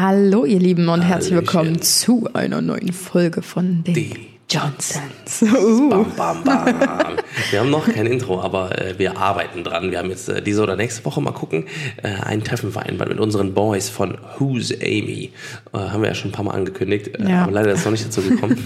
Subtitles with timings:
[0.00, 5.42] Hallo ihr Lieben und herzlich willkommen zu einer neuen Folge von den Die Johnsons.
[5.42, 5.90] Uh.
[5.90, 7.16] Bam, bam, bam.
[7.50, 9.90] Wir haben noch kein Intro, aber äh, wir arbeiten dran.
[9.90, 11.66] Wir haben jetzt äh, diese oder nächste Woche mal gucken,
[12.02, 15.30] äh, ein Treffen vereinbart mit unseren Boys von Who's Amy.
[15.72, 17.42] Äh, haben wir ja schon ein paar Mal angekündigt, äh, Ja.
[17.44, 18.56] aber leider ist es noch nicht dazu gekommen.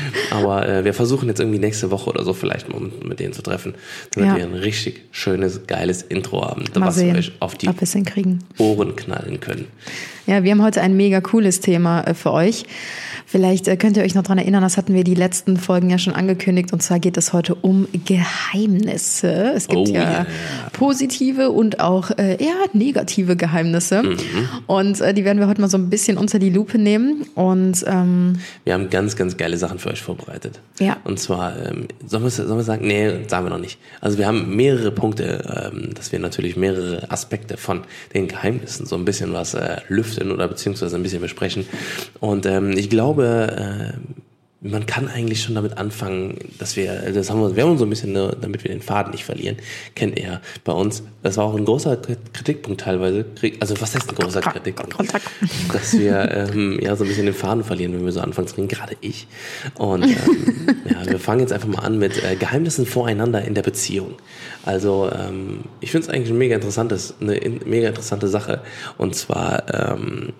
[0.30, 3.32] aber äh, wir versuchen jetzt irgendwie nächste Woche oder so vielleicht mal mit, mit denen
[3.32, 3.74] zu treffen,
[4.14, 4.36] damit Ja.
[4.36, 8.38] wir ein richtig schönes, geiles Intro haben, Mal was wir sehen, euch auf die wir.
[8.58, 9.66] Ohren knallen können.
[10.26, 12.64] Ja, wir haben heute ein mega cooles Thema äh, für euch.
[13.30, 15.98] Vielleicht äh, könnt ihr euch noch dran erinnern, das hatten wir die letzten Folgen ja
[15.98, 16.72] schon angekündigt.
[16.72, 19.52] Und zwar geht es heute um Geheimnisse.
[19.54, 20.26] Es gibt Oh, ja yeah.
[20.72, 24.02] positive und auch äh, eher negative Geheimnisse.
[24.02, 24.18] Mhm.
[24.66, 27.26] Und äh, die werden wir heute mal so ein bisschen unter die Lupe nehmen.
[27.34, 30.60] Und ähm, Wir haben ganz, ganz geile Sachen für euch vorbereitet.
[30.80, 30.96] Ja.
[31.04, 32.86] Und zwar, ähm, sollen, wir, sollen wir sagen?
[32.86, 33.78] Nee, sagen wir noch nicht.
[34.00, 37.82] Also wir haben mehrere Punkte, ähm, dass wir natürlich mehrere Aspekte von
[38.14, 41.66] den Geheimnissen so ein bisschen was äh, lüften oder beziehungsweise ein bisschen besprechen.
[42.20, 43.92] Und ähm, ich glaube, äh,
[44.60, 47.90] man kann eigentlich schon damit anfangen, dass wir, das haben wir, wir haben so ein
[47.90, 49.56] bisschen, ne, damit wir den Faden nicht verlieren,
[49.94, 51.04] kennt ihr bei uns.
[51.22, 51.96] Das war auch ein großer
[52.32, 53.24] Kritikpunkt teilweise.
[53.60, 54.96] Also was heißt ein großer Kritikpunkt?
[55.72, 58.56] Dass wir ähm, ja so ein bisschen den Faden verlieren, wenn wir so anfangen zu
[58.56, 59.28] reden, gerade ich.
[59.76, 63.62] Und ähm, ja, wir fangen jetzt einfach mal an mit äh, Geheimnissen voreinander in der
[63.62, 64.16] Beziehung.
[64.64, 68.62] Also ähm, ich finde es eigentlich ein mega interessantes, eine in, mega interessante Sache.
[68.96, 70.32] Und zwar ähm,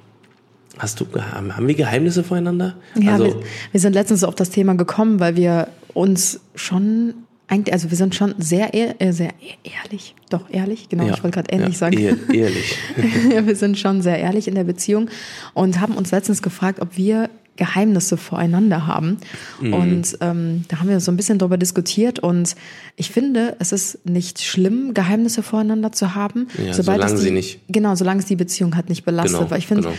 [0.78, 2.76] Hast du, haben wir Geheimnisse voreinander?
[2.98, 3.36] Ja, also, wir,
[3.72, 7.14] wir sind letztens auf das Thema gekommen, weil wir uns schon
[7.48, 11.14] eigentlich, also wir sind schon sehr, ehr- äh, sehr ehr- ehrlich, doch ehrlich, genau, ja,
[11.14, 11.96] ich wollte gerade ehrlich ja, sagen.
[11.98, 12.76] ehr- Ehrlich.
[13.46, 15.08] wir sind schon sehr ehrlich in der Beziehung
[15.54, 19.16] und haben uns letztens gefragt, ob wir Geheimnisse voreinander haben.
[19.60, 19.72] Mhm.
[19.74, 22.54] Und ähm, da haben wir so ein bisschen drüber diskutiert und
[22.94, 27.30] ich finde, es ist nicht schlimm, Geheimnisse voreinander zu haben, Ja, es solange die, sie
[27.32, 29.38] nicht- genau, solange es die Beziehung halt nicht belastet.
[29.40, 29.94] Genau, Weil ich finde, genau.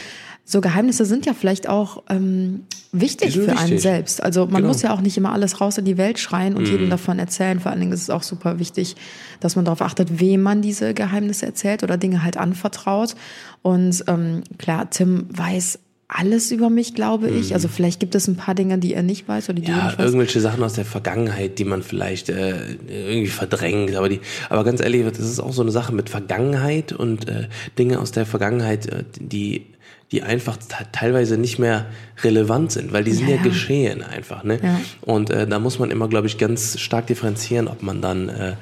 [0.51, 2.61] So Geheimnisse sind ja vielleicht auch ähm,
[2.91, 3.81] wichtig für sind einen wichtig.
[3.83, 4.23] selbst.
[4.23, 4.69] Also man Genau.
[4.69, 7.59] muss ja auch nicht immer alles raus in die Welt schreien und jedem davon erzählen.
[7.59, 8.95] Vor allen Dingen ist es auch super wichtig,
[9.41, 13.15] dass man darauf achtet, wem man diese Geheimnisse erzählt oder Dinge halt anvertraut.
[13.61, 17.53] Und ähm, klar, Tim weiß alles über mich, glaube ich.
[17.53, 19.77] Also vielleicht gibt es ein paar Dinge, die er nicht weiß oder die du Ja,
[19.85, 20.07] nicht weißt.
[20.07, 23.93] irgendwelche Sachen aus der Vergangenheit, die man vielleicht äh, irgendwie verdrängt.
[23.95, 24.19] Aber die,
[24.49, 27.47] aber ganz ehrlich, das ist auch so eine Sache mit Vergangenheit und äh,
[27.77, 29.67] Dinge aus der Vergangenheit, äh, die
[30.11, 31.85] die einfach te- teilweise nicht mehr
[32.23, 34.43] relevant sind, weil die sind Ja, ja, geschehen einfach.
[34.43, 34.59] Ne?
[34.61, 34.79] Ja.
[35.01, 38.55] Und äh, da muss man immer, glaube ich, ganz stark differenzieren, ob man dann äh,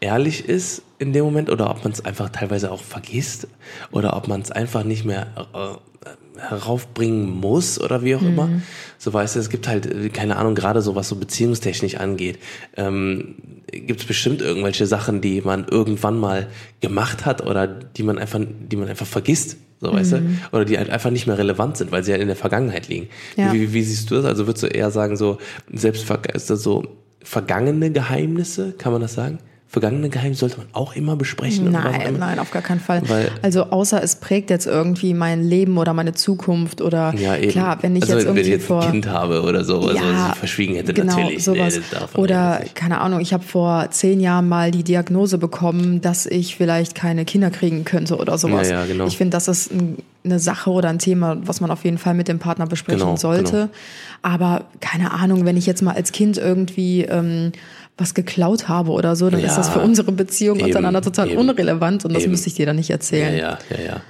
[0.00, 3.48] ehrlich ist in dem Moment oder ob man es einfach teilweise auch vergisst
[3.90, 8.48] oder ob man es einfach nicht mehr äh, heraufbringen muss oder wie auch immer.
[8.98, 12.38] So weißt du, es gibt halt, äh, keine Ahnung, gerade so was so beziehungstechnisch angeht,
[12.76, 13.36] ähm,
[13.70, 16.48] gibt es bestimmt irgendwelche Sachen, die man irgendwann mal
[16.80, 19.56] gemacht hat oder die man einfach, die man einfach vergisst.
[19.84, 20.22] So, weißt du?
[20.52, 23.08] Oder die halt einfach nicht mehr relevant sind, weil sie halt in der Vergangenheit liegen.
[23.36, 23.52] Ja.
[23.52, 24.24] Wie, wie siehst du das?
[24.24, 25.38] Also würdest du eher sagen, so,
[25.72, 26.84] selbst ist das so
[27.22, 29.38] vergangene Geheimnisse, kann man das sagen?
[29.66, 31.72] Vergangene Geheimnisse sollte man auch immer besprechen.
[31.72, 33.02] Nein, nein, auf gar keinen Fall.
[33.08, 37.50] Weil- also außer es prägt jetzt irgendwie mein Leben oder meine Zukunft oder Ja, eben.
[37.50, 39.80] klar, wenn ich also, jetzt wenn irgendwie ich jetzt vor ein Kind habe oder so,
[39.80, 41.42] also was ich verschwiegen hätte, genau, natürlich.
[41.42, 41.76] Sowas.
[41.76, 46.54] Nee, Oder keine Ahnung, ich habe vor zehn Jahren mal die Diagnose bekommen, dass ich
[46.54, 48.70] vielleicht keine Kinder kriegen könnte oder sowas.
[48.70, 49.06] Ja, ja, genau.
[49.08, 52.14] Ich finde, das ist ein, eine Sache oder ein Thema, was man auf jeden Fall
[52.14, 53.52] mit dem Partner besprechen Genau, sollte.
[53.52, 53.68] genau.
[54.22, 57.52] Aber keine Ahnung, wenn ich jetzt mal als Kind irgendwie ähm,
[57.98, 61.28] was geklaut habe oder so, dann Ja, ist das für unsere Beziehung eben, untereinander total
[61.30, 62.32] eben, unrelevant und das eben.
[62.32, 63.36] müsste ich dir dann nicht Ja, erzählen.
[63.36, 64.00] ja, ja, ja.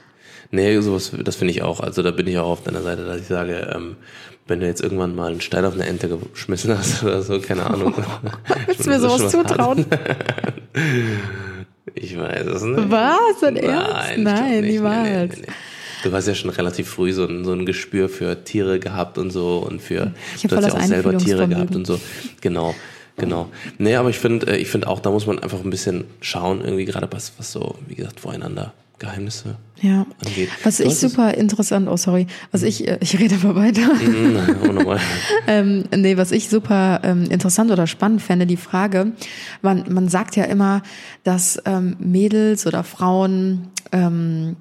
[0.51, 1.81] Nee, sowas, das finde ich auch.
[1.81, 3.97] Also da bin ich auch auf deiner Seite, dass ich sage, ähm,
[4.47, 7.67] wenn du jetzt irgendwann mal einen Stein auf eine Ente geschmissen hast oder so, keine
[7.67, 7.93] Ahnung.
[8.67, 9.85] Willst du mir sowas zutrauen?
[11.95, 12.91] Ich weiß es nicht.
[12.91, 13.41] Was?
[13.41, 14.19] Dein Ernst?
[14.19, 15.43] Nein, ich glaub Nein, nicht.
[16.05, 19.31] Du hast ja schon relativ früh so ein, so ein Gespür für Tiere gehabt und
[19.31, 21.99] so und für Ich hab du hast ja auch selber Tiere gehabt und so.
[22.41, 22.75] Genau,
[23.17, 23.49] genau.
[23.79, 26.61] Nee, aber ich finde, äh, ich finde auch, da muss man einfach ein bisschen schauen,
[26.63, 30.07] irgendwie gerade was, was so, wie gesagt, voreinander Geheimnisse Ja.
[30.25, 30.49] angeht.
[30.63, 33.93] Was Du ich super interessant, oh sorry, was ich, äh, ich rede aber weiter.
[33.95, 34.97] Mhm, oh,
[35.49, 39.13] ähm, nee, was ich super ähm, interessant oder spannend fände, die Frage,
[39.63, 40.83] man, man sagt ja immer,
[41.25, 44.57] dass ähm, Mädels oder Frauen ähm,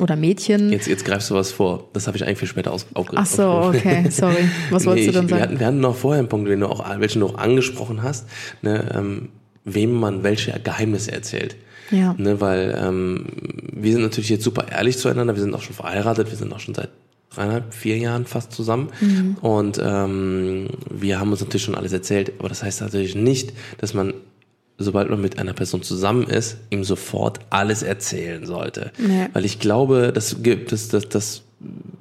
[0.00, 0.70] oder Mädchen.
[0.70, 1.88] Jetzt, jetzt greifst du was vor.
[1.92, 4.48] Das habe ich eigentlich viel später aus, aufge Ach so, okay, sorry.
[4.70, 5.42] Was wolltest nee, du denn ich, wir, sagen?
[5.42, 8.26] hatten, wir hatten noch vorher einen Punkt, den du auch, welchen du auch angesprochen hast,
[8.62, 9.28] ne, ähm,
[9.64, 11.56] wem man welche Geheimnisse erzählt.
[11.90, 12.14] Ja.
[12.18, 13.26] Ne, weil ähm,
[13.72, 16.60] wir sind natürlich jetzt super ehrlich zueinander, wir sind auch schon verheiratet, wir sind auch
[16.60, 16.90] schon seit
[17.30, 18.88] dreieinhalb, vier Jahren fast zusammen.
[19.00, 19.36] Mhm.
[19.40, 23.94] Und ähm, wir haben uns natürlich schon alles erzählt, aber das heißt natürlich nicht, dass
[23.94, 24.14] man
[24.78, 28.92] sobald man mit einer Person zusammen ist, ihm sofort alles erzählen sollte.
[28.98, 29.28] Nee.
[29.32, 31.42] Weil ich glaube, das gibt das, das, das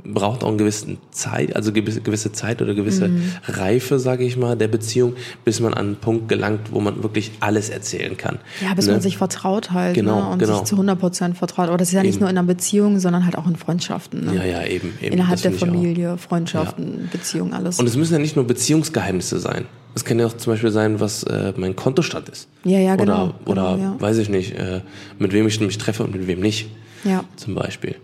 [0.04, 3.31] braucht auch eine gewisse Zeit, also gewisse, gewisse Zeit oder gewisse mhm.
[3.46, 5.16] Reife, sage ich mal, der Beziehung,
[5.46, 8.40] bis man an einen Punkt gelangt, wo man wirklich alles erzählen kann.
[8.62, 8.94] Ja, bis ne?
[8.94, 10.30] man sich vertraut halt genau, ne?
[10.31, 10.57] und genau.
[10.57, 11.69] sich zu 100 Prozent vertraut.
[11.69, 12.22] Aber das ist ja nicht eben.
[12.22, 14.25] nur in einer Beziehung, sondern halt auch in Freundschaften.
[14.25, 14.36] Ne?
[14.36, 14.94] Ja, ja, eben.
[15.02, 15.13] eben.
[15.13, 17.10] Innerhalb der Familie, Freundschaften, ja.
[17.12, 17.80] Beziehungen, alles.
[17.80, 19.66] Und es müssen ja nicht nur Beziehungsgeheimnisse sein.
[19.96, 22.50] Es kann ja auch zum Beispiel sein, was äh, mein Kontostand ist.
[22.66, 23.34] Ja, ja, genau.
[23.46, 24.02] Oder, oder genau, ja.
[24.02, 24.81] weiß ich nicht, äh,
[25.18, 26.69] mit wem ich mich treffe und mit wem nicht.
[27.06, 27.24] Ja.
[27.38, 27.96] Zum Beispiel.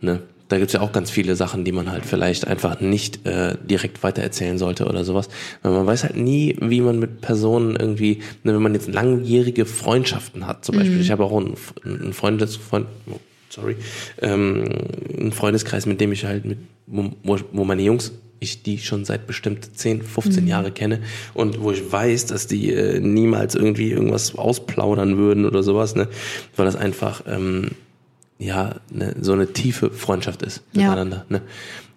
[0.00, 0.20] Ne?
[0.50, 4.02] Da gibt's ja auch ganz viele Sachen, die man halt vielleicht einfach nicht äh, direkt
[4.02, 5.28] weitererzählen sollte oder sowas.
[5.62, 9.64] Weil man weiß halt nie, wie man mit Personen irgendwie, ne, wenn man jetzt langjährige
[9.64, 10.96] Freundschaften hat, zum Beispiel.
[10.96, 11.00] Mhm.
[11.02, 11.54] Ich habe auch einen,
[11.84, 12.86] einen Freundes, Freund,
[13.48, 13.76] sorry,
[14.20, 14.64] ähm,
[15.16, 16.58] einen Freundeskreis, mit dem ich halt mit,
[16.88, 20.48] wo, wo meine Jungs ich die schon seit bestimmt 10, 15 mhm.
[20.48, 21.00] Jahre kenne
[21.34, 26.08] und wo ich weiß, dass die äh, niemals irgendwie irgendwas ausplaudern würden oder sowas, ne?
[26.56, 27.72] Weil das einfach ähm,
[28.40, 31.24] ja ne, so eine tiefe Freundschaft ist miteinander.
[31.28, 31.36] Ja.
[31.38, 31.42] Ne?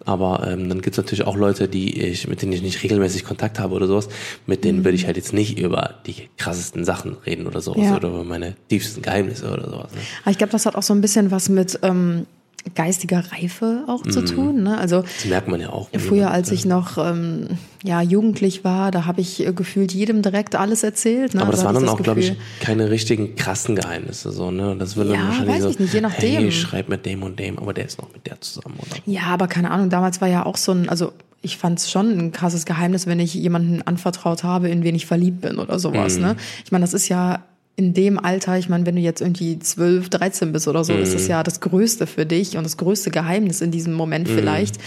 [0.04, 3.58] Aber ähm, dann gibt's natürlich auch Leute, die ich, mit denen ich nicht regelmäßig Kontakt
[3.58, 4.08] habe oder sowas,
[4.46, 4.84] mit denen mhm.
[4.84, 7.96] würde ich halt jetzt nicht über die krassesten Sachen reden oder sowas ja.
[7.96, 9.92] oder über meine tiefsten Geheimnisse oder sowas.
[9.92, 10.00] Ne?
[10.22, 12.26] Aber ich glaube, das hat auch so ein bisschen was mit ähm,
[12.74, 14.26] geistiger Reife auch zu mhm.
[14.26, 14.62] tun.
[14.62, 14.78] Ne?
[14.78, 15.88] Also das merkt man ja auch.
[15.98, 17.48] Früher, als ich noch ähm,
[17.82, 21.34] ja jugendlich war, da habe ich äh, gefühlt jedem direkt alles erzählt.
[21.34, 21.42] Ne?
[21.42, 24.50] Aber das da waren dann auch, glaube ich, keine richtigen krassen Geheimnisse so.
[24.50, 26.42] Ne, das würde ja, dann wahrscheinlich weiß so, ich nicht, je nachdem.
[26.42, 28.96] Hey, schreib mit dem und dem, aber der ist noch mit der zusammen oder.
[29.06, 29.90] Ja, aber keine Ahnung.
[29.90, 31.12] Damals war ja auch so ein, also
[31.42, 35.04] ich fand es schon ein krasses Geheimnis, wenn ich jemanden anvertraut habe, in wen ich
[35.04, 36.16] verliebt bin oder sowas.
[36.16, 36.22] Mhm.
[36.22, 36.36] Ne?
[36.64, 37.44] Ich meine, das ist ja
[37.76, 41.02] in dem Alter, ich meine, wenn du jetzt irgendwie 12, 13 bist oder so, mhm.
[41.02, 44.34] ist das ja das Größte für dich und das größte Geheimnis in diesem Moment mhm.
[44.34, 44.78] vielleicht.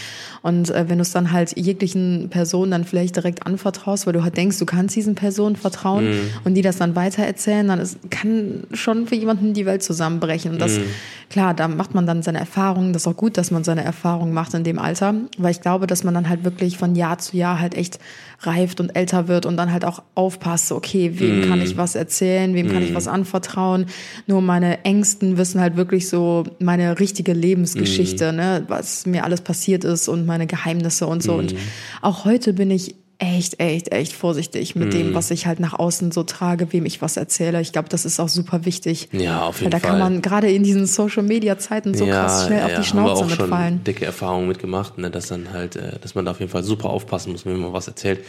[0.42, 4.24] Und äh, wenn du es dann halt jeglichen Personen dann vielleicht direkt anvertraust, weil du
[4.24, 6.30] halt denkst, du kannst diesen Personen vertrauen mhm.
[6.46, 10.54] und die das dann weitererzählen, dann ist, kann schon für jemanden die Welt zusammenbrechen.
[10.54, 10.84] Und das, mhm.
[11.30, 12.94] klar, da macht man dann seine Erfahrungen.
[12.94, 15.88] Das ist auch gut, dass man seine Erfahrungen macht in dem Alter, weil ich glaube,
[15.88, 18.00] dass man dann halt wirklich von Jahr zu Jahr halt echt
[18.40, 21.80] reift und älter wird und dann halt auch aufpasst, okay, wem kann ich mhm.
[21.80, 22.96] was erzählen, wem kann ich mhm.
[22.96, 23.88] was anvertrauen.
[24.28, 28.38] Nur meine Ängsten wissen halt wirklich so meine richtige Lebensgeschichte, mhm.
[28.38, 31.34] ne, was mir alles passiert ist und meine Geheimnisse und so.
[31.34, 31.40] Mhm.
[31.40, 31.56] Und
[32.02, 34.92] auch heute bin ich echt, echt, echt vorsichtig mit mhm.
[34.92, 37.62] dem, was ich halt nach außen so trage, wem ich was erzähle.
[37.62, 39.10] Ich glaube, das ist auch super wichtig.
[39.12, 39.82] Ja, auf jeden Fall.
[39.82, 42.76] Da kann man gerade in diesen Social Media Zeiten so ja, krass schnell ja, auf
[42.76, 43.74] die Schnauze haben wir auch mitfallen.
[43.76, 46.64] Schon dicke Erfahrungen mitgemacht, ne, dass dann halt, äh, dass man da auf jeden Fall
[46.64, 48.20] super aufpassen muss, wenn man was erzählt,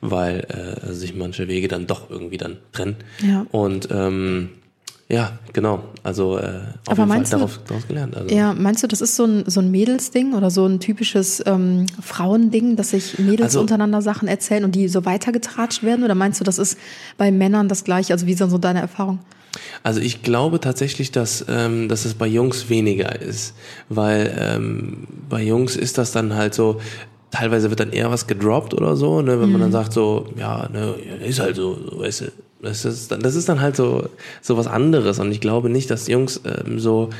[0.00, 2.96] weil äh, sich manche Wege dann doch irgendwie dann trennen.
[3.26, 3.46] Ja.
[3.50, 4.50] Und ähm,
[5.08, 5.84] ja, genau.
[6.02, 8.16] Also äh, auf Aber jeden Fall darauf, daraus gelernt.
[8.16, 8.34] Also.
[8.34, 11.86] Ja, meinst du, das ist so ein, so ein Mädelsding oder so ein typisches ähm,
[12.02, 16.04] Frauending, dass sich Mädels also, untereinander Sachen erzählen und die so weitergetratscht werden?
[16.04, 16.76] Oder meinst du, das ist
[17.18, 18.12] bei Männern das gleiche?
[18.12, 19.20] Also wie dann so deine Erfahrung?
[19.84, 23.54] Also ich glaube tatsächlich, dass, ähm, dass es bei Jungs weniger ist,
[23.88, 26.80] weil ähm, bei Jungs ist das dann halt so,
[27.30, 29.52] teilweise wird dann eher was gedroppt oder so, ne, wenn mhm.
[29.52, 30.94] man dann sagt so, ja, ne,
[31.24, 32.24] ist halt so, weißt du,
[32.66, 34.08] das ist, das ist dann halt so,
[34.42, 35.18] so was anderes.
[35.18, 37.10] Und ich glaube nicht, dass Jungs ähm, so,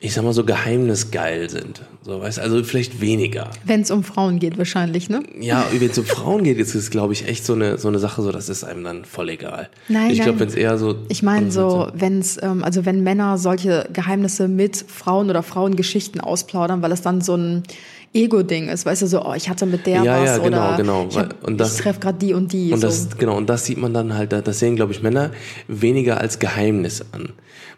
[0.00, 1.82] ich sag mal, so geheimnisgeil sind.
[2.02, 3.50] So, weißt also vielleicht weniger.
[3.64, 5.22] Wenn es um Frauen geht, wahrscheinlich, ne?
[5.40, 7.98] Ja, wenn es um Frauen geht, ist es, glaube ich, echt so eine, so eine
[7.98, 9.68] Sache, so, das ist einem dann voll egal.
[9.88, 10.96] Nein, ich glaube, wenn es eher so.
[11.08, 16.20] Ich meine, so, wenn es, ähm, also wenn Männer solche Geheimnisse mit Frauen oder Frauengeschichten
[16.20, 17.64] ausplaudern, weil es dann so ein,
[18.14, 20.76] Ego-Ding ist, weißt du, so, oh, ich hatte mit der ja, was ja, genau, oder
[20.76, 21.06] genau.
[21.10, 22.72] ich, hab, und das, ich treffe gerade die und die.
[22.72, 22.86] Und so.
[22.86, 25.30] das, genau, und das sieht man dann halt, das sehen, glaube ich, Männer
[25.66, 27.32] weniger als Geheimnis an.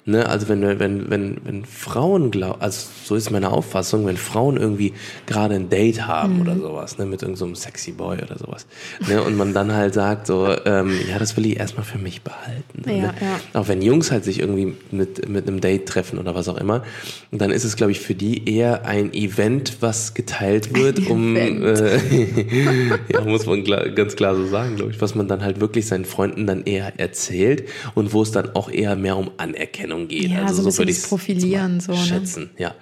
[0.07, 0.27] Ne?
[0.27, 4.95] Also wenn, wenn, wenn, wenn Frauen glauben, also so ist meine Auffassung, wenn Frauen irgendwie
[5.27, 6.41] gerade ein Date haben mhm.
[6.41, 8.67] oder sowas, ne, mit irgendeinem so sexy Boy oder sowas,
[9.07, 12.23] ne, und man dann halt sagt so, ähm, ja, das will ich erstmal für mich
[12.23, 12.83] behalten.
[12.87, 13.15] Ja, ne?
[13.21, 13.61] ja.
[13.61, 16.83] Auch wenn Jungs halt sich irgendwie mit, mit einem Date treffen oder was auch immer,
[17.31, 21.99] dann ist es, glaube ich, für die eher ein Event, was geteilt wird, um, äh,
[23.13, 25.87] ja, muss man klar, ganz klar so sagen, glaube ich, was man dann halt wirklich
[25.87, 30.31] seinen Freunden dann eher erzählt und wo es dann auch eher mehr um Anerkennung geht.
[30.31, 31.99] Ja, also so, so würde ich Profilieren so, ne?
[31.99, 32.51] schätzen.
[32.59, 32.75] Ja,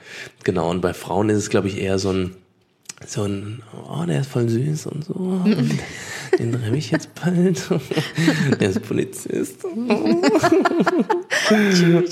[0.44, 0.70] genau.
[0.70, 2.36] Und bei Frauen ist es, glaube ich, eher so ein
[3.06, 5.14] so ein, oh, der ist voll süß und so.
[5.14, 5.78] Und
[6.38, 7.62] den treffe ich jetzt bald.
[8.60, 9.64] der ist Polizist.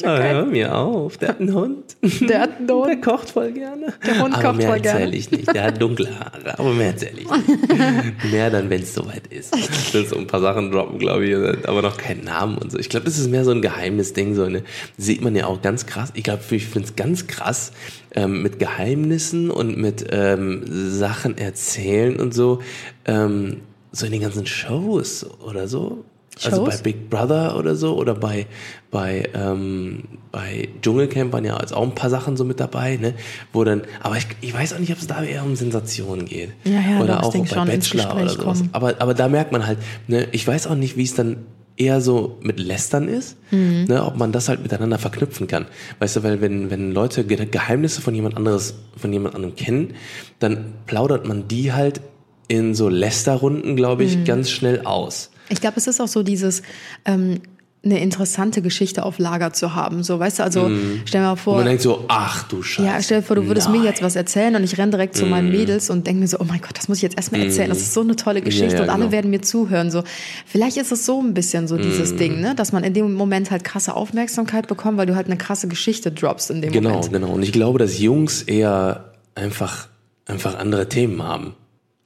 [0.05, 1.97] ah, hör mir auf, der hat einen Hund.
[2.03, 2.89] Der hat einen Hund.
[2.89, 3.93] Der kocht voll gerne.
[4.07, 5.01] Der Hund aber kocht mehr voll gerne.
[5.01, 5.53] erzähle ich nicht.
[5.55, 8.33] Der hat dunkle Haare, aber mehr erzähle ich nicht.
[8.33, 9.57] mehr dann, wenn es soweit ist.
[9.57, 11.35] Ich will so ein paar Sachen droppen, glaube ich,
[11.69, 12.79] aber noch keinen Namen und so.
[12.79, 14.35] Ich glaube, das ist mehr so ein Geheimnisding.
[14.35, 14.63] So eine,
[14.97, 16.13] sieht man ja auch ganz krass.
[16.15, 17.73] Ich glaube, ich finde es ganz krass,
[18.15, 22.61] ähm, mit Geheimnissen und mit ähm, Sachen erzählen und so,
[23.05, 23.59] ähm,
[23.93, 26.05] so in den ganzen Shows oder so.
[26.45, 26.83] Also bei Shows?
[26.83, 28.47] Big Brother oder so oder bei,
[28.91, 33.15] bei, ähm, bei Dschungelcamp waren ja auch ein paar Sachen so mit dabei, ne?
[33.55, 36.51] Wo dann, aber ich, ich weiß auch nicht, ob es da eher um Sensationen geht.
[36.65, 38.59] Ja, ja, oder auch denk bei Bachelor oder sowas.
[38.59, 38.69] kommen.
[38.73, 41.47] Aber, aber da merkt man halt, ne, ich weiß auch nicht, wie es dann
[41.77, 43.85] eher so mit Lästern ist, Mhm.
[43.89, 45.67] ne, ob man das halt miteinander verknüpfen kann.
[45.99, 49.95] Weißt du, weil wenn, wenn Leute Ge- Geheimnisse von jemand anderes, von jemand anderem kennen,
[50.39, 52.01] dann plaudert man die halt
[52.49, 54.09] in so Lästerrunden, glaube Mhm.
[54.09, 55.31] ich, ganz schnell aus.
[55.49, 56.63] Ich glaube, es ist auch so dieses,
[57.05, 57.41] ähm,
[57.87, 60.03] eine interessante Geschichte auf Lager zu haben.
[60.03, 60.71] So, weißt du, also
[61.05, 61.57] stell dir mal Und vor.
[61.57, 62.87] man denkt so, ach du Scheiße.
[62.87, 63.81] Ja, stell dir vor, du würdest Nein.
[63.81, 66.39] mir jetzt was erzählen und ich renne direkt zu meinen Mädels und denke mir so,
[66.41, 67.69] oh mein Gott, das muss ich jetzt erstmal erzählen.
[67.69, 69.13] Das ist so eine tolle Geschichte ja, und alle genau.
[69.13, 69.91] werden mir zuhören.
[69.91, 70.03] So,
[70.45, 73.51] vielleicht ist es so ein bisschen so dieses Ding, ne, dass man in dem Moment
[73.51, 77.13] halt krasse Aufmerksamkeit bekommt, weil du halt eine krasse Geschichte droppst in dem Genau, Moment.
[77.13, 77.29] genau.
[77.33, 79.89] Und ich glaube, dass Jungs eher einfach,
[80.27, 81.55] einfach andere Themen haben.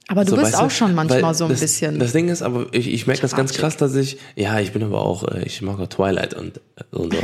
[0.07, 1.97] Aber du So, bist auch schon manchmal weil so ein das, bisschen.
[1.99, 4.83] Das Ding ist, aber ich, ich merke das ganz krass, dass ich, ja, ich bin
[4.83, 7.19] aber auch, äh, ich mag auch Twilight und, äh, und so.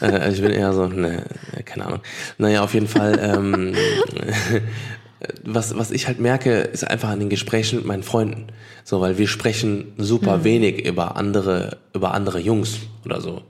[0.06, 1.24] äh, ich bin eher so, ne,
[1.64, 2.00] keine Ahnung.
[2.38, 3.74] Naja, auf jeden Fall, ähm,
[5.44, 8.46] was, was ich halt merke, ist einfach an den Gesprächen mit meinen Freunden.
[8.84, 10.44] So, weil wir sprechen super Hm.
[10.44, 13.42] wenig über andere, über andere Jungs oder so.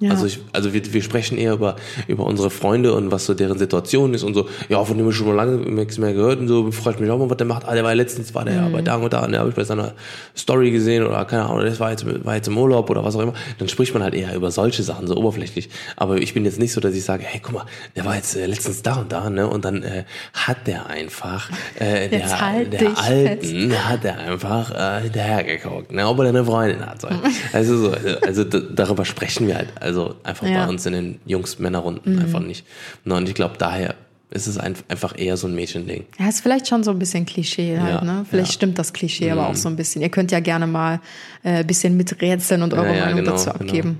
[0.00, 0.10] Ja.
[0.12, 1.76] Also, ich, also wir, wir sprechen eher über,
[2.08, 5.14] über unsere Freunde und was so deren Situation ist und so, ja, von dem ich
[5.14, 7.68] schon mal lange nichts mehr gehört und so, freut mich auch mal, was der macht.
[7.68, 9.56] Ah, der war letztens, war der ja bei da und da, und der habe ich
[9.56, 9.92] bei seiner
[10.36, 13.20] Story gesehen oder keine Ahnung, das war jetzt, war jetzt im Urlaub oder was auch
[13.20, 13.34] immer.
[13.58, 15.68] Dann spricht man halt eher über solche Sachen, so oberflächlich.
[15.96, 18.34] Aber ich bin jetzt nicht so, dass ich sage, hey, guck mal, der war jetzt
[18.36, 22.72] äh, letztens da und da, ne, und dann äh, hat der einfach, äh, der, halt
[22.72, 27.02] der Alten, hat er einfach äh, hinterhergeguckt, ne, ob er eine Freundin hat.
[27.02, 27.08] So.
[27.52, 27.92] Also, so,
[28.24, 29.89] also d- darüber sprechen wir halt, also
[30.22, 30.52] einfach Ja.
[30.52, 30.66] Mhm.
[30.66, 32.64] bei uns in den Jungs-Männerrunden einfach nicht.
[33.04, 33.94] Und ich glaube, daher
[34.32, 36.04] ist es ein, einfach eher so ein Mädchending.
[36.18, 38.24] Ja, ist vielleicht schon so ein bisschen Klischee halt, Ja, ne?
[38.30, 38.54] Vielleicht ja.
[38.54, 40.02] stimmt das Klischee aber auch so ein bisschen.
[40.02, 41.00] Ihr könnt ja gerne mal
[41.42, 43.64] äh, ein bisschen miträtseln und eure Ja, Meinung genau, dazu genau.
[43.64, 43.98] abgeben.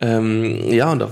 [0.00, 1.10] Ähm, ja, und da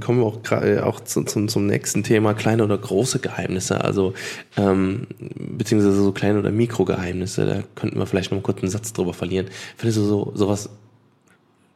[0.00, 4.14] kommen wir auch, äh, auch zu, zum, zum nächsten Thema, kleine oder große Geheimnisse, also
[4.56, 8.92] ähm, beziehungsweise so kleine oder Mikrogeheimnisse, da könnten wir vielleicht noch mal kurz einen Satz
[8.92, 9.46] drüber verlieren.
[9.76, 10.70] Findest du so sowas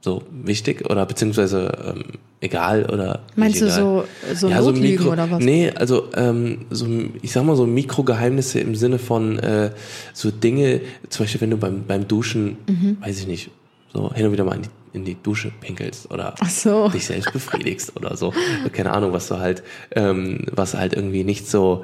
[0.05, 2.05] so wichtig oder beziehungsweise ähm,
[2.41, 3.79] egal oder Meinst du egal?
[3.79, 5.43] so- so Notlügen oder was?
[5.43, 6.87] Nee, also ähm, so
[7.23, 9.71] ich sag mal so Mikrogeheimnisse im Sinne von äh,
[10.13, 12.99] so Dinge, zum Beispiel wenn du beim beim Duschen, Mhm.
[13.01, 13.51] weiß ich nicht,
[13.95, 16.89] so hin und wieder mal in die, in die Dusche pinkelst oder so.
[16.89, 18.35] dich selbst befriedigst oder so.
[18.73, 21.83] Keine Ahnung, was du halt, ähm, was halt irgendwie nicht so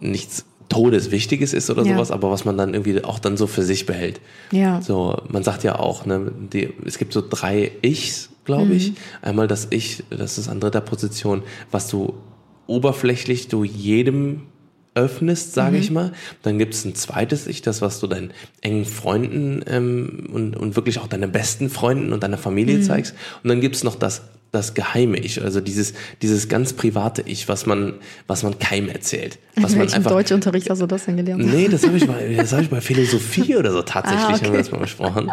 [0.00, 1.94] nichts Todeswichtiges ist oder Ja.
[1.94, 4.20] sowas, aber was man dann irgendwie auch dann so für sich behält.
[4.50, 4.80] Ja.
[4.82, 8.90] So, man sagt ja auch, ne, die, es gibt so drei Ichs, glaube ich.
[8.90, 8.96] Mhm.
[9.22, 12.14] Einmal das Ich, das ist an dritter Position, was du
[12.66, 14.42] oberflächlich du jedem
[14.94, 15.82] öffnest, sage Mhm.
[15.82, 16.12] ich mal.
[16.42, 18.30] Dann gibt es ein zweites Ich, das, was du deinen
[18.60, 22.42] engen Freunden ähm, und, und wirklich auch deinen besten Freunden und deiner Mhm.
[22.42, 23.14] Familie zeigst.
[23.42, 24.22] Und dann gibt es noch das
[24.54, 25.92] das geheime Ich, also dieses,
[26.22, 27.94] dieses ganz private Ich, was man,
[28.26, 29.38] was man keinem erzählt.
[29.56, 31.46] Was In man einfach, Deutschunterricht hast du das denn gelernt?
[31.46, 34.44] Nee, das habe ich, bei- das hab ich bei Philosophie oder so tatsächlich, Ah, okay.
[34.46, 35.30] haben wir das mal besprochen.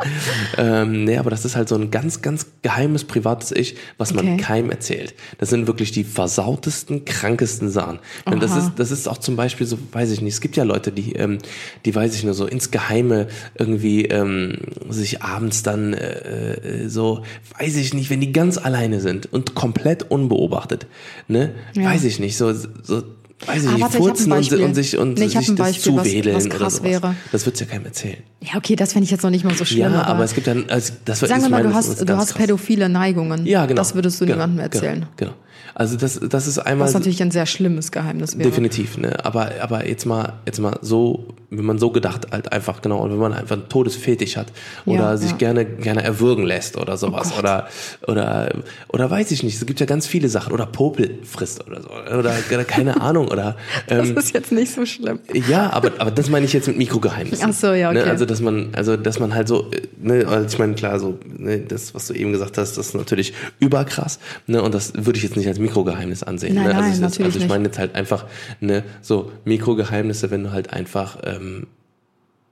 [0.59, 4.27] Ähm, nee, aber das ist halt so ein ganz, ganz geheimes, privates Ich, was man
[4.27, 4.37] Okay.
[4.37, 5.15] keinem erzählt.
[5.39, 7.97] Das sind wirklich die versautesten, krankesten Sachen.
[8.25, 10.65] Und das ist, das ist auch zum Beispiel so, weiß ich nicht, es gibt ja
[10.65, 11.39] Leute, die, ähm,
[11.85, 14.57] die weiß ich nur so ins Geheime irgendwie ähm,
[14.89, 17.23] sich abends dann äh, äh, so,
[17.59, 20.87] weiß ich nicht, wenn die ganz alleine sind und komplett unbeobachtet,
[21.27, 21.83] ne, Ja.
[21.85, 23.03] weiß ich nicht, so, so
[23.45, 24.61] weiß ich Ah, nicht, warte, ich furzen und, Beispiel.
[24.63, 26.89] und sich und Nee, ich sich das Beispiel, was- zuwedeln was oder krass sowas.
[26.91, 27.15] wäre.
[27.31, 28.17] Das wird's ja keinem erzählen.
[28.41, 29.79] Ja, okay, das fände ich jetzt noch nicht mal so schlimm.
[29.93, 32.33] Ja, aber, es gibt dann, also das sagen wir mal, meines du hast, du hast
[32.35, 33.45] pädophile Neigungen.
[33.45, 33.79] Ja, genau.
[33.81, 34.99] Das würdest du genau, niemandem erzählen.
[35.17, 35.33] Genau, genau.
[35.75, 38.49] Also das, das ist einmal Was natürlich ein sehr schlimmes Geheimnis wäre.
[38.49, 39.23] definitiv, ne?
[39.25, 43.17] Aber, aber jetzt mal, jetzt mal so, wenn man so gedacht halt einfach genau, wenn
[43.17, 44.47] man einfach einen Todesfetisch hat
[44.85, 45.35] oder Ja, sich ja.
[45.35, 47.39] Oh gerne gerne erwürgen lässt oder sowas Gott.
[47.39, 47.67] oder
[48.07, 48.51] oder
[48.89, 49.55] oder weiß ich nicht.
[49.59, 53.27] Es gibt ja ganz viele Sachen oder Popel frisst oder so oder, oder keine Ahnung
[53.27, 53.55] oder
[53.87, 55.19] Das ähm, ist jetzt nicht so schlimm.
[55.49, 57.49] Ja, aber, aber das meine ich jetzt mit Mikrogeheimnissen.
[57.49, 58.03] Ach so, ja, okay.
[58.05, 59.69] Ne, also, dass man, also, dass man halt so,
[60.01, 62.93] ne, also ich meine, klar, so, ne, das, was du eben gesagt hast, das ist
[62.95, 66.55] natürlich überkrass, ne, und das würde ich jetzt nicht als Mikrogeheimnis ansehen.
[66.55, 66.69] Nein, ne?
[66.75, 68.25] also, nein, ist, natürlich also ich meine jetzt halt einfach,
[68.59, 71.67] ne, so Mikrogeheimnisse, wenn du halt einfach, ähm,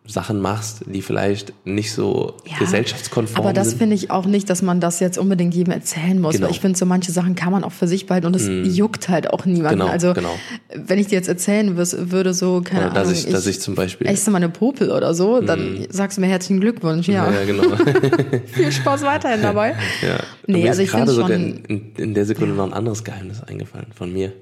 [0.07, 3.77] Sachen machst, die vielleicht nicht so Ja, gesellschaftskonform Aber das sind.
[3.77, 6.33] finde ich auch nicht, dass man das jetzt unbedingt jedem erzählen muss.
[6.33, 6.47] Genau.
[6.47, 9.07] Weil ich finde, so manche Sachen kann man auch für sich behalten und es juckt
[9.09, 9.81] halt auch niemanden.
[9.81, 10.33] Genau, also genau.
[10.73, 13.75] wenn ich dir jetzt erzählen würde, so, keine Oder dass Ahnung, ich, dass ich zum
[13.75, 17.07] Beispiel, esse meine Popel oder so, dann sagst du mir herzlichen Glückwunsch.
[17.07, 17.63] Ja, ja, genau.
[18.47, 19.75] viel Spaß weiterhin dabei.
[20.01, 20.17] ja.
[20.47, 22.73] Nee, Mir also ist ich gerade finde sogar schon- in, in der Sekunde noch ein
[22.73, 24.33] anderes Geheimnis eingefallen von mir.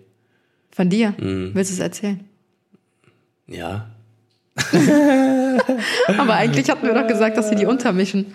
[0.71, 1.13] Von dir?
[1.19, 1.51] Mhm.
[1.55, 2.21] Willst du es erzählen?
[3.47, 3.89] Ja.
[6.17, 8.27] Aber eigentlich hatten wir doch gesagt, dass wir die untermischen.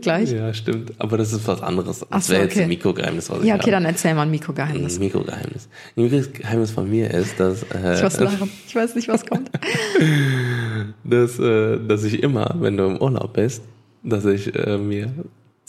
[0.00, 0.32] Gleich.
[0.32, 0.92] Ja, stimmt.
[0.98, 2.04] Aber das ist was anderes.
[2.10, 2.62] Das so, wäre jetzt okay.
[2.62, 3.72] ein Mikrogeheimnis, was Ja, okay, habe.
[3.72, 4.96] dann erzähl mal ein Mikrogeheimnis.
[4.96, 5.68] Ein Mikrogeheimnis.
[5.96, 8.50] Ein Mikrogeheimnis von mir ist, dass, äh, Ich muss lachen.
[8.66, 9.50] Ich weiß nicht, was kommt.
[11.04, 13.62] dass, äh, dass ich immer, wenn du im Urlaub bist,
[14.02, 15.12] dass ich äh, mir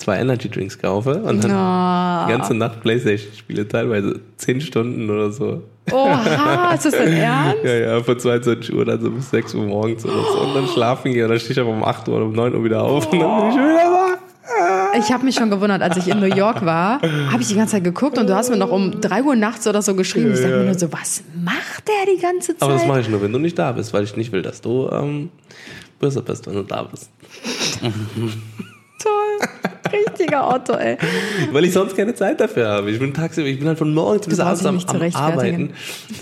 [0.02, 2.28] zwei Energy Drinks kaufe und dann Oh.
[2.28, 5.64] die ganze Nacht Playstation spiele, teilweise zehn Stunden oder so.
[5.92, 7.64] Oha, ist das denn ernst?
[7.64, 10.40] Ja, ja, von 22 Uhr dann so bis 6 Uhr morgens oder so.
[10.42, 12.54] Und dann schlafen gehe und dann stehe ich aber um 8 Uhr oder um 9
[12.56, 14.18] Uhr wieder auf und dann bin ich wieder wach.
[15.00, 17.74] Ich habe mich schon gewundert, als ich in New York war, habe ich die ganze
[17.76, 20.34] Zeit geguckt und du hast mir noch um 3 Uhr nachts oder so geschrieben.
[20.34, 22.62] Ich dachte mir nur so, was macht der die ganze Zeit?
[22.62, 24.60] Aber das mache ich nur, wenn du nicht da bist, weil ich nicht will, dass
[24.62, 25.30] du ähm,
[26.00, 27.10] böse bist, wenn du da bist.
[29.02, 29.50] Toll.
[29.92, 30.98] Richtiger Otto, ey.
[31.52, 32.92] Weil ich sonst keine Zeit dafür habe.
[32.92, 35.02] Ich bin tagsüber, ich bin halt von morgens bis abends am, am.
[35.14, 35.74] Arbeiten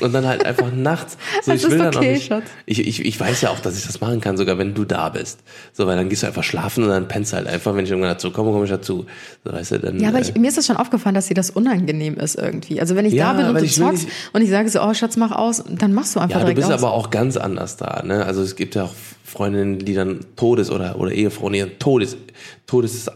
[0.01, 1.17] und dann halt einfach nachts.
[1.41, 2.27] So, Das ich will ist dann auch okay, nicht.
[2.27, 2.43] Schatz.
[2.65, 5.09] Ich, ich, ich weiß ja auch, dass ich das machen kann, sogar wenn du da
[5.09, 5.39] bist.
[5.73, 7.91] So, weil dann gehst du einfach schlafen und dann pennst du halt einfach, wenn ich
[7.91, 9.05] irgendwann dazu komme, komme ich dazu.
[9.45, 11.33] So, weißt du, dann, Ja, aber äh, ich, mir ist das schon aufgefallen, dass dir
[11.35, 12.81] das unangenehm ist irgendwie.
[12.81, 14.93] Also wenn ich Ja, da bin und du zockst nicht- und ich sage so, oh
[14.93, 16.83] Schatz, mach aus, dann machst du einfach Ja, du direkt bist aus.
[16.83, 18.01] aber auch ganz anders da.
[18.03, 18.25] Ne?
[18.25, 22.17] Also es gibt ja auch Freundinnen, die dann Todes- oder, oder Ehefrauen, die dann Todes,
[22.65, 23.09] Todes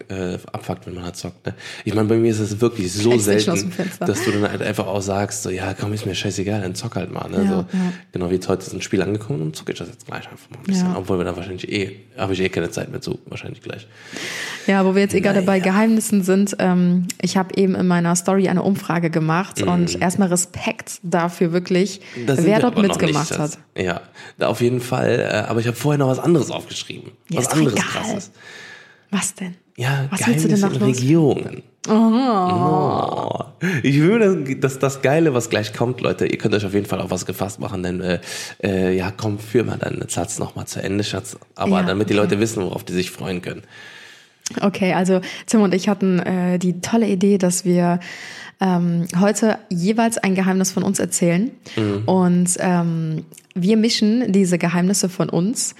[0.00, 1.46] abfuckt, äh, abfuckt, wenn man halt zockt.
[1.46, 1.54] Ne?
[1.84, 4.86] Ich meine, bei mir ist es wirklich so aus selten, dass du dann halt einfach
[4.86, 7.28] auch sagst, so, ja, komm, ist mir scheißegal, dann zock halt mal.
[7.30, 7.38] Ne?
[7.44, 7.92] Ja, so, ja.
[8.12, 10.50] Genau wie jetzt heute ist ein Spiel angekommen und zocke ich das jetzt gleich einfach
[10.50, 10.86] mal ein bisschen.
[10.88, 10.96] Ja.
[10.98, 13.86] Obwohl wir da wahrscheinlich eh, habe ich eh keine Zeit mehr zu, wahrscheinlich gleich.
[14.66, 18.16] Ja, wo wir jetzt eh gerade bei Geheimnissen sind, ähm, ich habe eben in meiner
[18.16, 22.26] Story eine Umfrage gemacht und erstmal Respekt dafür wirklich, Mhm.
[22.38, 23.58] Wer dort mitgemacht nicht, hat.
[23.74, 24.00] das- Ja,
[24.38, 25.20] da auf jeden Fall.
[25.20, 27.12] Äh, aber ich habe vorher noch was anderes aufgeschrieben.
[27.30, 27.84] Ja, was anderes egal.
[27.86, 28.30] krasses.
[29.10, 29.54] Was denn?
[29.76, 30.82] Ja, Was willst du denn in?
[30.82, 31.62] Regierungen.
[31.88, 33.44] Oh.
[33.82, 36.26] Ich will das, das, das Geile, was gleich kommt, Leute.
[36.26, 38.18] Ihr könnt euch auf jeden Fall auf was gefasst machen, denn äh,
[38.62, 41.36] äh, ja, komm, führ mal deinen Satz nochmal zu Ende, Schatz.
[41.54, 42.22] Aber Ja, damit die okay.
[42.22, 43.62] Leute wissen, worauf die sich freuen können.
[44.60, 48.00] Okay, also Tim und ich hatten äh, die tolle Idee, dass wir
[48.60, 51.50] ähm, heute jeweils ein Geheimnis von uns erzählen.
[51.76, 52.02] Mhm.
[52.06, 55.74] Und ähm, wir mischen diese Geheimnisse von uns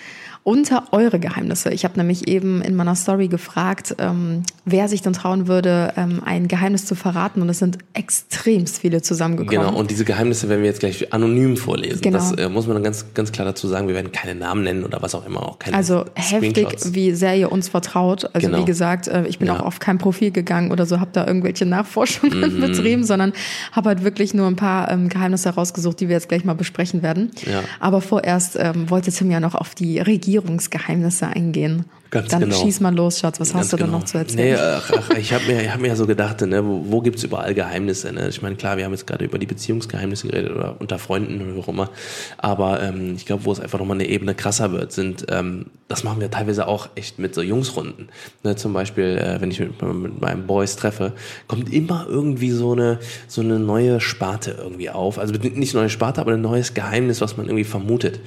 [0.46, 1.70] unter eure Geheimnisse.
[1.72, 6.22] Ich habe nämlich eben in meiner Story gefragt, ähm, wer sich dann trauen würde, ähm,
[6.24, 7.42] ein Geheimnis zu verraten.
[7.42, 9.66] Und es sind extremst viele zusammengekommen.
[9.66, 12.00] Genau, und diese Geheimnisse werden wir jetzt gleich anonym vorlesen.
[12.00, 12.18] Genau.
[12.18, 13.88] Das äh, muss man dann ganz, ganz klar dazu sagen.
[13.88, 17.36] Wir werden keine Namen nennen oder was auch immer, auch keine Also heftig, wie sehr
[17.36, 18.32] ihr uns vertraut.
[18.32, 18.60] Also Genau.
[18.60, 19.56] wie gesagt, äh, ich bin Ja.
[19.58, 22.60] auch auf kein Profil gegangen oder so, habe da irgendwelche Nachforschungen Mhm.
[22.60, 23.32] betrieben, sondern
[23.72, 27.02] habe halt wirklich nur ein paar ähm, Geheimnisse herausgesucht, die wir jetzt gleich mal besprechen
[27.02, 27.32] werden.
[27.44, 27.62] Ja.
[27.80, 29.98] Aber vorerst ähm, wollte Tim ja noch auf die
[30.36, 31.84] Regierungsgeheimnisse eingehen.
[32.08, 32.56] Ganz Dann genau.
[32.56, 33.40] schieß mal los, Schatz.
[33.40, 33.98] Was hast Ganz du denn genau.
[33.98, 34.54] noch zu erzählen?
[34.54, 37.00] Nee, ach, ach, ich habe mir, ich hab mir ja so gedacht, ne, wo, wo
[37.00, 38.12] gibt's überall Geheimnisse?
[38.12, 38.28] Ne?
[38.28, 41.56] Ich meine, klar, wir haben jetzt gerade über die Beziehungsgeheimnisse geredet oder unter Freunden oder
[41.56, 41.90] wie auch immer.
[42.38, 46.04] Aber ähm, ich glaube, wo es einfach nochmal eine Ebene krasser wird, sind, ähm, das
[46.04, 48.08] machen wir teilweise auch echt mit so Jungsrunden.
[48.44, 48.54] Ne?
[48.54, 51.12] Zum Beispiel, äh, wenn ich mit, mit meinen Boys treffe,
[51.48, 55.18] kommt immer irgendwie so eine, so eine neue Sparte irgendwie auf.
[55.18, 58.20] Also nicht neue Sparte, aber ein neues Geheimnis, was man irgendwie vermutet.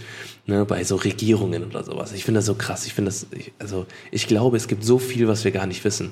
[0.45, 2.12] Ne, bei so Regierungen oder sowas.
[2.13, 2.86] Ich finde das so krass.
[2.88, 5.84] Ich finde das, ich, also ich glaube, es gibt so viel, was wir gar nicht
[5.84, 6.12] wissen.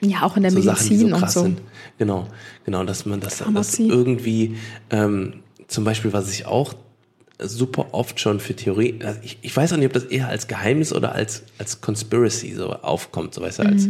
[0.00, 1.42] Ja, auch in der So Sachen, die Medizin so und so.
[1.42, 1.60] sind.
[1.98, 2.28] Genau,
[2.64, 4.56] genau, dass man das, das irgendwie,
[4.90, 6.72] ähm, zum Beispiel, was ich auch
[7.40, 10.48] super oft schon für Theorie, also ich, ich weiß auch nicht, ob das eher als
[10.48, 13.68] Geheimnis oder als, als Conspiracy so aufkommt, so weißt du, Mhm.
[13.68, 13.88] als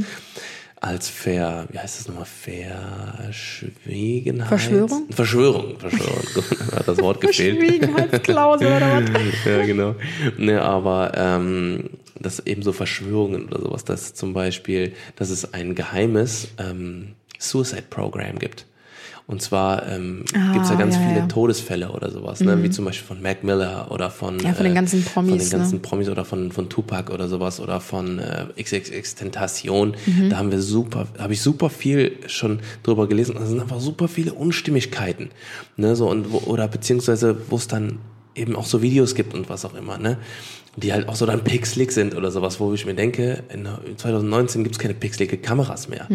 [0.80, 4.48] Ver, wie heißt das nochmal, Verschwiegenheit?
[4.48, 5.06] Verschwörung?
[5.10, 6.24] Verschwörung, Verschwörung,
[6.76, 7.58] hat das Wort gefehlt.
[7.58, 9.04] Verschwiegenheitsklausel oder was?
[9.44, 9.96] ja, genau.
[10.36, 15.74] Ne, aber ähm, das eben so Verschwörungen oder sowas, dass zum Beispiel, dass es ein
[15.74, 18.64] geheimes ähm, Suicide Program gibt.
[19.28, 21.24] Und zwar ähm, Ah, gibt's ja ganz ja, viele ja.
[21.24, 21.28] Mhm.
[21.28, 22.62] Todesfälle oder sowas, ne?
[22.62, 25.50] wie zum Beispiel von Mac Miller oder von, Ja, von den ganzen Promis, von den
[25.50, 25.80] ganzen ne?
[25.82, 29.94] Promis oder von, von Tupac oder sowas oder von äh, XXX Tentation.
[30.06, 30.30] Mhm.
[30.30, 33.36] Da haben wir super, habe ich super viel schon drüber gelesen.
[33.38, 35.28] Da sind einfach super viele Unstimmigkeiten.
[35.76, 35.94] Ne?
[35.94, 37.98] So, und oder beziehungsweise, wo es dann
[38.34, 40.16] eben auch so Videos gibt und was auch immer, ne?
[40.80, 44.62] Die halt auch so dann pixelig sind oder sowas, wo ich mir denke, in 2019
[44.64, 46.06] gibt's keine pixelige Kameras mehr.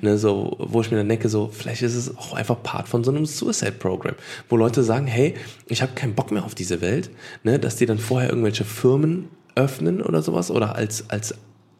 [0.00, 3.04] Ne, so, wo ich mir dann denke, so, vielleicht ist es auch einfach Part von
[3.04, 4.14] so einem Suicide-Program,
[4.48, 5.34] wo Leute sagen, hey,
[5.66, 7.10] ich habe keinen Bock mehr auf diese Welt,
[7.42, 11.34] ne, dass die dann vorher irgendwelche Firmen öffnen oder sowas oder als, als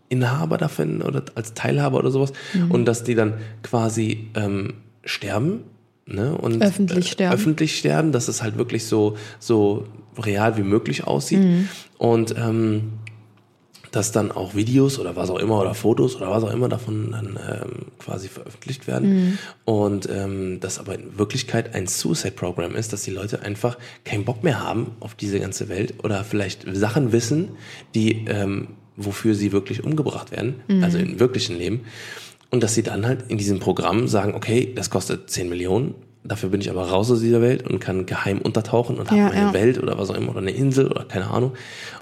[0.08, 2.32] Inhaber davon oder als Teilhaber oder sowas
[2.68, 4.74] und dass die dann quasi ähm,
[5.04, 5.64] sterben
[6.06, 6.36] ne?
[6.36, 7.34] und Öffentlich äh, sterben.
[7.34, 9.84] öffentlich sterben, dass es halt wirklich so so
[10.18, 11.68] real wie möglich aussieht Mhm.
[11.98, 12.92] und ähm,
[13.92, 17.10] dass dann auch Videos oder was auch immer oder Fotos oder was auch immer davon
[17.12, 19.14] dann ähm, quasi veröffentlicht werden.
[19.14, 19.38] Mhm.
[19.66, 24.42] Und ähm, das aber in Wirklichkeit ein Suicide-Programm ist, dass die Leute einfach keinen Bock
[24.42, 27.50] mehr haben auf diese ganze Welt oder vielleicht Sachen wissen,
[27.94, 30.82] die ähm, wofür sie wirklich umgebracht werden, mhm.
[30.84, 31.82] also im wirklichen Leben.
[32.52, 36.50] Und dass sie dann halt in diesem Programm sagen, okay, das kostet 10 Millionen, dafür
[36.50, 39.46] bin ich aber raus aus dieser Welt und kann geheim untertauchen und ja, habe meine
[39.46, 39.52] ja.
[39.52, 41.52] Welt oder was auch immer oder eine Insel oder keine Ahnung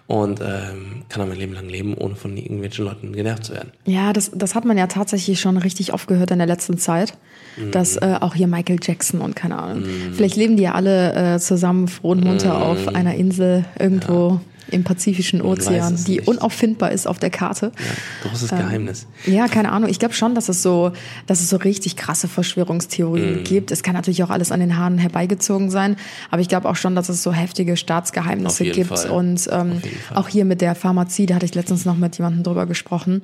[0.06, 3.70] und ähm, kann dann mein Leben lang leben, ohne von irgendwelchen Leuten genervt zu werden.
[3.86, 7.14] Ja, das, das hat man ja tatsächlich schon richtig oft gehört in der letzten Zeit,
[7.56, 7.70] mhm.
[7.70, 10.14] dass äh, auch hier Michael Jackson und keine Ahnung, mhm.
[10.14, 12.62] vielleicht leben die ja alle äh, zusammen froh und munter mhm.
[12.62, 14.40] auf einer Insel irgendwo.
[14.70, 16.28] Im Pazifischen Ozean, die nicht.
[16.28, 17.72] unauffindbar ist auf der Karte.
[17.76, 19.06] Ja, großes ähm, Geheimnis.
[19.26, 19.90] Ja, keine Ahnung.
[19.90, 20.92] Ich glaube schon, dass es so,
[21.26, 23.44] dass es so richtig krasse Verschwörungstheorien mm.
[23.44, 23.70] gibt.
[23.70, 25.96] Es kann natürlich auch alles an den Haaren herbeigezogen sein,
[26.30, 28.88] aber ich glaube auch schon, dass es so heftige Staatsgeheimnisse gibt.
[28.88, 29.10] Fall.
[29.10, 29.80] Und ähm,
[30.14, 33.22] auch hier mit der Pharmazie, da hatte ich letztens noch mit jemandem drüber gesprochen,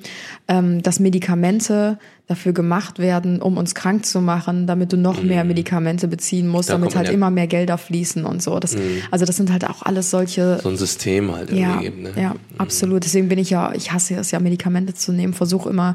[0.48, 5.28] ähm, dass Medikamente dafür gemacht werden, um uns krank zu machen, damit du noch mhm.
[5.28, 8.58] mehr Medikamente beziehen musst, da damit halt ja immer mehr Gelder fließen und so.
[8.58, 9.02] Das, mhm.
[9.12, 10.58] Also das sind halt auch alles solche.
[10.60, 12.12] So ein System halt irgendwie ja, gibt, ne?
[12.20, 12.38] Ja, mhm.
[12.58, 13.04] absolut.
[13.04, 15.94] Deswegen bin ich ja, ich hasse es ja, Medikamente zu nehmen, versuche immer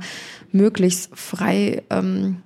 [0.53, 2.37] möglichst frei ähm,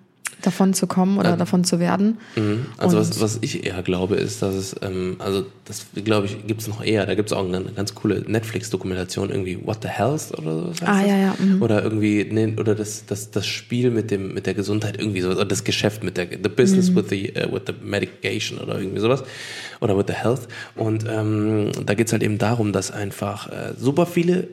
[0.42, 1.36] davon zu kommen oder ja.
[1.36, 2.18] davon zu werden.
[2.36, 2.66] Mhm.
[2.78, 6.62] Also was, was ich eher glaube, ist, dass es, ähm, also das glaube ich, gibt
[6.62, 10.38] es noch eher, da gibt es auch eine ganz coole Netflix-Dokumentation, irgendwie What the Health
[10.38, 10.86] oder so.
[10.86, 11.08] Ah, das?
[11.08, 11.36] ja, ja.
[11.38, 11.62] Mhm.
[11.62, 15.30] Oder irgendwie, nee, oder das, das, das Spiel mit dem, mit der Gesundheit irgendwie so,
[15.30, 16.96] oder das Geschäft mit der, the business mhm.
[16.96, 19.24] with the, uh, with the medication oder irgendwie sowas.
[19.82, 20.48] Oder with the health.
[20.76, 24.48] Und ähm, da geht es halt eben darum, dass einfach äh, super viele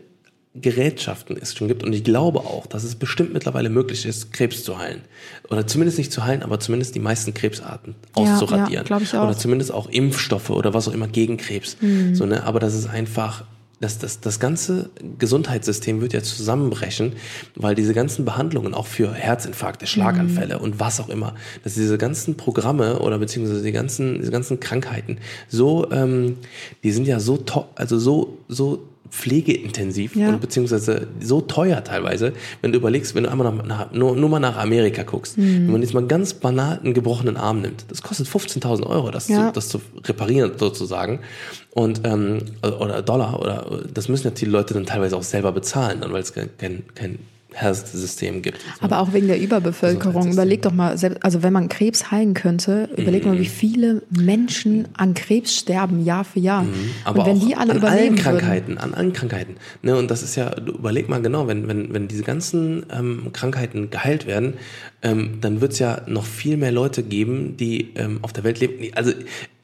[0.55, 1.83] Gerätschaften es schon gibt.
[1.83, 5.01] Und ich glaube auch, dass es bestimmt mittlerweile möglich ist, Krebs zu heilen.
[5.49, 8.87] Oder zumindest nicht zu heilen, aber zumindest die meisten Krebsarten auszuradieren.
[8.87, 9.25] Ja, ich auch.
[9.25, 11.79] Oder zumindest auch Impfstoffe oder was auch immer gegen Krebs.
[11.81, 12.15] Mhm.
[12.15, 12.45] So, ne?
[12.45, 13.45] Aber das ist einfach,
[13.81, 17.15] das, das, das ganze Gesundheitssystem wird ja zusammenbrechen,
[17.57, 20.65] weil diese ganzen Behandlungen auch für Herzinfarkte, Schlaganfälle mhm.
[20.65, 21.35] und was auch immer,
[21.65, 25.17] dass diese ganzen Programme oder beziehungsweise die ganzen, diese ganzen Krankheiten
[25.49, 26.37] so, ähm,
[26.85, 30.31] die sind ja so top, also so, so pflegeintensiv ja.
[30.31, 34.31] und beziehungsweise so teuer teilweise, wenn du überlegst, wenn du einmal nach, nach, nur, nur
[34.31, 35.66] mal nach Amerika guckst, mhm.
[35.66, 39.29] wenn man jetzt mal ganz banal einen gebrochenen Arm nimmt, das kostet 15.000 Euro, das,
[39.29, 39.48] ja.
[39.48, 41.20] zu, das zu reparieren sozusagen
[41.75, 46.01] und ähm, oder Dollar oder das müssen ja die Leute dann teilweise auch selber bezahlen,
[46.01, 46.48] dann weil es kein,
[46.94, 47.18] kein
[47.55, 48.59] Health-System gibt.
[48.81, 50.33] Aber auch wegen der Überbevölkerung.
[50.33, 53.33] Überleg doch mal, also wenn man Krebs heilen könnte, überleg mhm.
[53.33, 56.62] mal, wie viele Menschen an Krebs sterben Jahr für Jahr.
[56.62, 56.91] Mhm.
[57.05, 58.79] Aber und wenn die alle an überleben allen Krankheiten, würden.
[58.79, 59.57] an allen Krankheiten.
[59.83, 63.91] Ne, und das ist ja, überleg mal genau, wenn, wenn, wenn diese ganzen ähm, Krankheiten
[63.91, 64.55] geheilt werden,
[65.03, 68.61] ähm, dann wird es ja noch viel mehr Leute geben, die ähm, auf der Welt
[68.61, 68.93] leben.
[68.95, 69.12] Also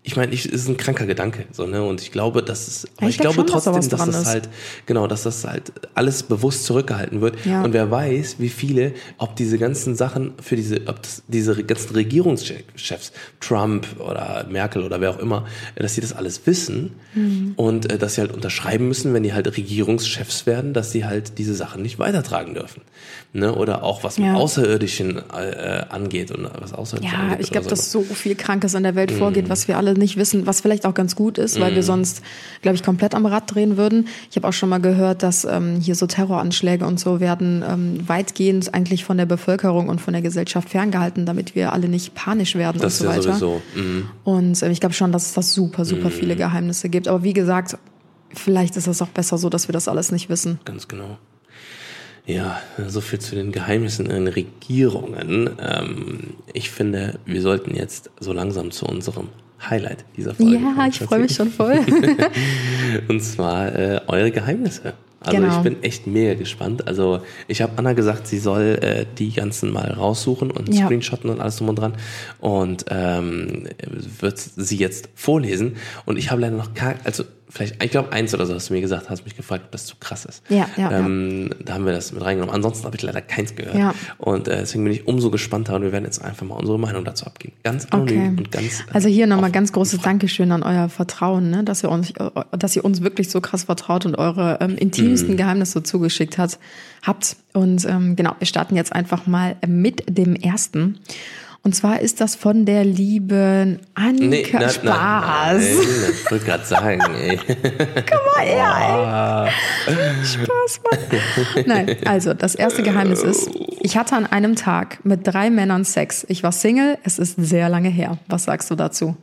[0.09, 2.89] ich meine, ich, es ist ein kranker Gedanke, so ne, und ich glaube, dass es,
[2.97, 4.27] aber ich, ich glaube schon, trotzdem, dass, dass das ist.
[4.27, 4.49] halt,
[4.87, 7.45] genau, dass das halt alles bewusst zurückgehalten wird.
[7.45, 7.63] Ja.
[7.63, 11.95] Und wer weiß, wie viele, ob diese ganzen Sachen für diese, ob das, diese ganzen
[11.95, 17.53] Regierungschefs, Trump oder Merkel oder wer auch immer, dass sie das alles wissen mhm.
[17.57, 21.37] und äh, dass sie halt unterschreiben müssen, wenn die halt Regierungschefs werden, dass sie halt
[21.37, 22.81] diese Sachen nicht weitertragen dürfen,
[23.33, 24.35] ne, oder auch was mit ja.
[24.35, 27.39] Außerirdischen äh, angeht und was Außerirdischen ja, angeht.
[27.39, 29.19] Ja, ich glaube, dass so viel Krankes in der Welt mhm.
[29.19, 31.75] vorgeht, was wir alle nicht wissen, was vielleicht auch ganz gut ist, weil mm.
[31.75, 31.87] wir mhm.
[31.87, 32.23] sonst,
[32.63, 34.09] glaube ich, komplett am Rad drehen würden.
[34.31, 38.09] Ich habe auch schon mal gehört, dass ähm, hier so Terroranschläge und so werden ähm,
[38.09, 42.55] weitgehend eigentlich von der Bevölkerung und von der Gesellschaft ferngehalten, damit wir alle nicht panisch
[42.55, 43.29] werden das und so weiter.
[43.29, 43.63] Ja sowieso.
[43.75, 44.09] Mm.
[44.25, 46.13] Und äh, ich glaube schon, dass es da super, super mm.
[46.13, 47.09] viele Geheimnisse gibt.
[47.09, 47.77] Aber wie gesagt,
[48.33, 50.61] vielleicht ist es auch besser so, dass wir das alles nicht wissen.
[50.65, 51.19] Ganz genau.
[52.29, 55.49] Ja, so viel zu den Geheimnissen in Regierungen.
[55.61, 59.29] Ähm, ich finde, wir sollten jetzt so langsam zu unserem
[59.63, 60.59] Highlight dieser Folge.
[60.59, 61.81] Ja, ich freue mich schon voll.
[63.09, 64.93] und zwar äh, eure Geheimnisse.
[65.21, 65.57] Also genau.
[65.57, 66.87] ich bin echt mega gespannt.
[66.87, 70.85] Also ich habe Anna gesagt, sie soll äh, die ganzen mal raussuchen und ja.
[70.85, 71.95] screenshotten und alles drum und dran
[72.41, 73.69] und ähm,
[74.21, 75.77] wird sie jetzt vorlesen.
[76.05, 78.75] Und ich habe leider noch gar, also vielleicht, ich glaube eins oder so hast du
[78.75, 80.43] mir gesagt, hast mich gefragt, ob das zu krass ist.
[80.49, 81.57] Ja, ja, ähm, ja.
[81.65, 82.55] Da haben wir das mit reingenommen.
[82.55, 83.77] Ansonsten habe ich leider keins gehört.
[83.77, 83.95] Ja.
[84.19, 87.05] Und äh, deswegen bin ich umso gespannter und wir werden jetzt einfach mal unsere Meinung
[87.05, 87.55] dazu abgeben.
[87.63, 88.29] Ganz anonym okay.
[88.37, 88.81] und ganz.
[88.81, 91.65] Äh, also hier nochmal ganz großes Dankeschön an euer Vertrauen, ne?
[91.65, 92.13] dass ihr uns,
[92.53, 95.37] dass ihr uns wirklich so krass vertraut und eure ähm, intimsten mhm.
[95.37, 96.59] Geheimnisse zugeschickt hat,
[97.07, 97.37] habt.
[97.55, 100.99] Und ähm, genau, wir starten jetzt einfach mal mit dem ersten.
[101.63, 104.83] Und zwar ist das von der lieben Anke nee, na, Spaß.
[104.83, 105.61] Na, nein,
[106.13, 107.37] ich wollte gerade sagen, ey.
[107.47, 109.53] Komm mal her,
[109.87, 110.25] ey.
[110.25, 111.65] Spaß, Mann.
[111.67, 116.25] Nein, also das erste Geheimnis ist, ich hatte an einem Tag mit drei Männern Sex.
[116.29, 118.19] Ich war Single, es ist sehr lange her.
[118.29, 119.17] Was sagst du dazu?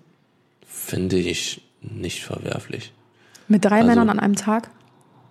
[0.68, 2.94] Finde ich nicht verwerflich.
[3.48, 4.70] Mit drei also, Männern an einem Tag?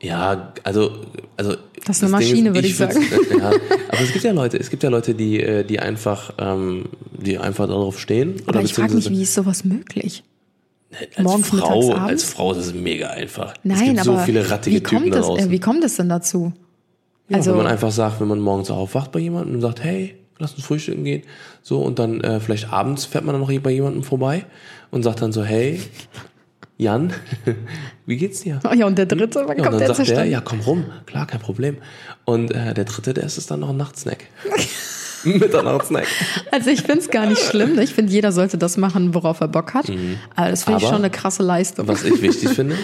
[0.05, 0.93] Ja, also,
[1.37, 1.57] also.
[1.87, 3.03] Das ist eine Maschine, ist, würde ich, ich sagen.
[3.39, 6.87] Ja, aber es gibt ja Leute, es gibt ja Leute, die, äh, die einfach, ähm,
[7.13, 8.43] die einfach darauf stehen.
[8.47, 10.23] Aber ich frage mich, wie ist sowas möglich?
[11.17, 12.23] Als Morgens, Frau, mittags, abends?
[12.23, 13.55] als Frau ist es mega einfach.
[13.65, 15.85] Nein, es gibt aber so viele rattige wie kommt Typen das, da äh, Wie kommt
[15.85, 16.53] es denn dazu?
[17.29, 20.15] Ja, also, wenn man einfach sagt, wenn man morgens aufwacht bei jemandem und sagt, hey,
[20.39, 21.23] lass uns frühstücken gehen,
[21.63, 24.45] so und dann äh, vielleicht abends fährt man dann noch bei jemandem vorbei
[24.91, 25.81] und sagt dann so, hey,
[26.77, 27.13] Jan,
[28.07, 28.61] wie geht's dir?
[28.69, 30.61] Oh ja, und der dritte, wann ja, kommt und dann der sagt der, ja, komm
[30.61, 31.77] rum, klar, kein Problem.
[32.25, 34.25] Und äh, der dritte, der ist es dann noch ein Nachtsnack.
[35.39, 36.07] Mitternachtssnack.
[36.51, 37.79] Also ich finde es gar nicht schlimm.
[37.79, 39.89] Ich finde, jeder sollte das machen, worauf er Bock hat.
[39.89, 40.19] Mhm.
[40.37, 41.89] Aber das finde ich schon eine krasse Leistung.
[41.89, 42.77] Was ich wichtig finde,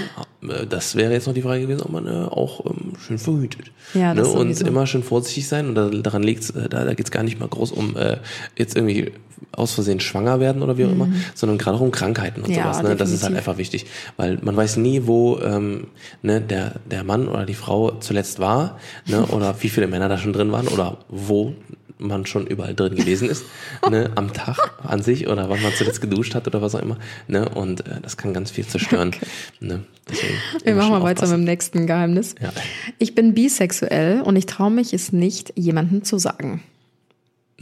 [0.42, 3.70] äh, das wäre jetzt noch die Frage gewesen, ob man äh, auch ähm, schön verhütet.
[3.94, 4.40] Ja, das ne?
[4.40, 5.68] Und immer schön vorsichtig sein.
[5.68, 8.18] Und da, daran liegt äh, da, da geht es gar nicht mal groß um äh,
[8.56, 9.12] jetzt irgendwie
[9.52, 10.94] aus Versehen schwanger werden oder wie auch mhm.
[10.94, 12.82] immer, sondern gerade auch um Krankheiten und ja, sowas.
[12.82, 12.96] Ne?
[12.96, 13.86] Das ist halt einfach wichtig.
[14.16, 15.88] Weil man weiß nie, wo ähm,
[16.22, 19.26] ne, der, der Mann oder die Frau zuletzt war, ne?
[19.26, 21.54] oder wie viele Männer da schon drin waren oder wo
[22.00, 23.44] man schon überall drin gewesen ist,
[23.88, 26.98] ne, am Tag an sich oder wann man zuletzt geduscht hat oder was auch immer.
[27.28, 29.08] Ne, und äh, das kann ganz viel zerstören.
[29.08, 29.26] Okay.
[29.60, 30.34] Ne, deswegen
[30.64, 32.34] Wir machen mal weiter mit dem nächsten Geheimnis.
[32.40, 32.52] Ja.
[32.98, 36.62] Ich bin bisexuell und ich traue mich es nicht, jemandem zu sagen.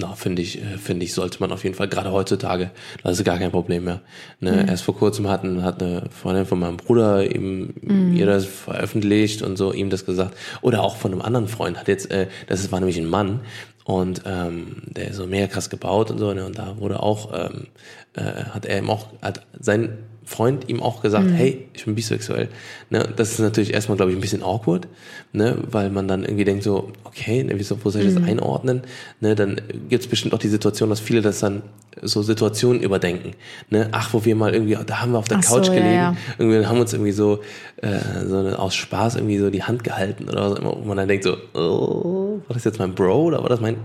[0.01, 2.71] Na, finde ich, äh, finde ich, sollte man auf jeden Fall, gerade heutzutage,
[3.03, 4.01] das ist gar kein Problem mehr.
[4.39, 4.69] Ne, mhm.
[4.69, 8.15] Erst vor kurzem hatten, hat eine Freundin von meinem Bruder ihm, mhm.
[8.15, 10.37] ihr das veröffentlicht und so, ihm das gesagt.
[10.63, 13.41] Oder auch von einem anderen Freund hat jetzt, äh, das war nämlich ein Mann,
[13.89, 16.45] und ähm, der ist so mega krass gebaut und so, ne?
[16.45, 17.69] Und da wurde auch, ähm,
[18.13, 19.97] äh, hat er ihm auch, hat sein
[20.29, 21.33] Freund ihm auch gesagt, mhm.
[21.33, 22.49] hey, ich bin bisexuell.
[22.91, 23.09] Ne?
[23.17, 24.87] Das ist natürlich erstmal, glaube ich, ein bisschen awkward,
[25.33, 25.57] ne?
[25.71, 28.29] weil man dann irgendwie denkt so, okay, ne, wieso, wo soll ich das mhm.
[28.29, 28.83] einordnen?
[29.21, 29.35] Ne?
[29.35, 31.63] Dann gibt es bestimmt auch die Situation, dass viele das dann
[32.03, 33.33] so Situationen überdenken.
[33.71, 33.89] Ne?
[33.93, 36.13] Ach, wo wir mal irgendwie, da haben wir auf der Ach Couch so, gelegen, ja,
[36.13, 36.17] ja.
[36.37, 37.41] irgendwie haben uns irgendwie so,
[37.79, 41.09] äh, so aus Spaß irgendwie so die Hand gehalten oder was immer, wo man dann
[41.09, 43.79] denkt so, oh, war das jetzt mein Bro oder war das mein,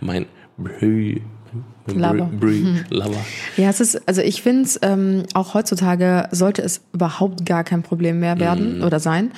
[0.00, 1.20] mein Bro?
[1.86, 2.30] Lover.
[2.30, 2.84] Hm.
[2.90, 3.24] Lover.
[3.56, 7.82] Ja, es ist, also ich finde es, ähm, auch heutzutage sollte es überhaupt gar kein
[7.82, 8.82] Problem mehr werden mm.
[8.82, 9.32] oder sein.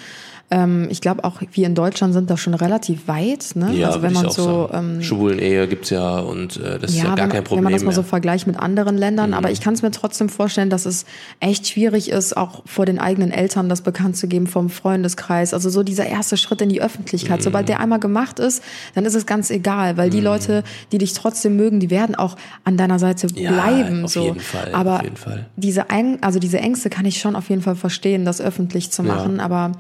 [0.53, 3.53] Ähm, ich glaube auch wir in Deutschland sind da schon relativ weit.
[3.55, 3.73] Ne?
[3.73, 7.15] Ja, also wenn man so ähm, Schwulen-Ehe gibt's ja und äh, das ist ja, ja
[7.15, 7.59] gar man, kein Problem.
[7.59, 9.35] Wenn man das mal so vergleicht mit anderen Ländern, mhm.
[9.35, 11.07] aber ich kann es mir trotzdem vorstellen, dass es
[11.39, 15.55] echt schwierig ist, auch vor den eigenen Eltern das bekannt zu geben vom Freundeskreis.
[15.55, 17.39] Also so dieser erste Schritt in die Öffentlichkeit.
[17.39, 17.45] Mhm.
[17.45, 18.63] Sobald der einmal gemacht ist,
[18.95, 20.25] dann ist es ganz egal, weil die mhm.
[20.25, 22.35] Leute, die dich trotzdem mögen, die werden auch
[22.65, 23.99] an deiner Seite bleiben.
[23.99, 24.25] Ja, auf so.
[24.25, 24.75] jeden Fall.
[24.75, 25.47] Aber auf jeden Fall.
[25.57, 25.87] diese
[26.23, 29.37] also diese Ängste kann ich schon auf jeden Fall verstehen, das öffentlich zu machen.
[29.37, 29.45] Ja.
[29.45, 29.73] Aber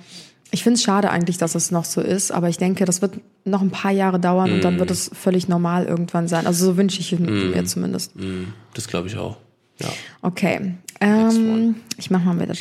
[0.50, 3.20] ich finde es schade eigentlich, dass es noch so ist, aber ich denke, das wird
[3.44, 4.54] noch ein paar Jahre dauern mm.
[4.54, 4.92] und dann wird mm.
[4.92, 6.46] es völlig normal irgendwann sein.
[6.46, 7.50] Also so wünsche ich es mm.
[7.50, 8.16] mir zumindest.
[8.16, 8.52] Mm.
[8.74, 9.36] Das glaube ich auch.
[9.78, 9.88] Ja.
[10.22, 10.74] Okay.
[11.00, 12.54] Ähm, ich mache mal weiter,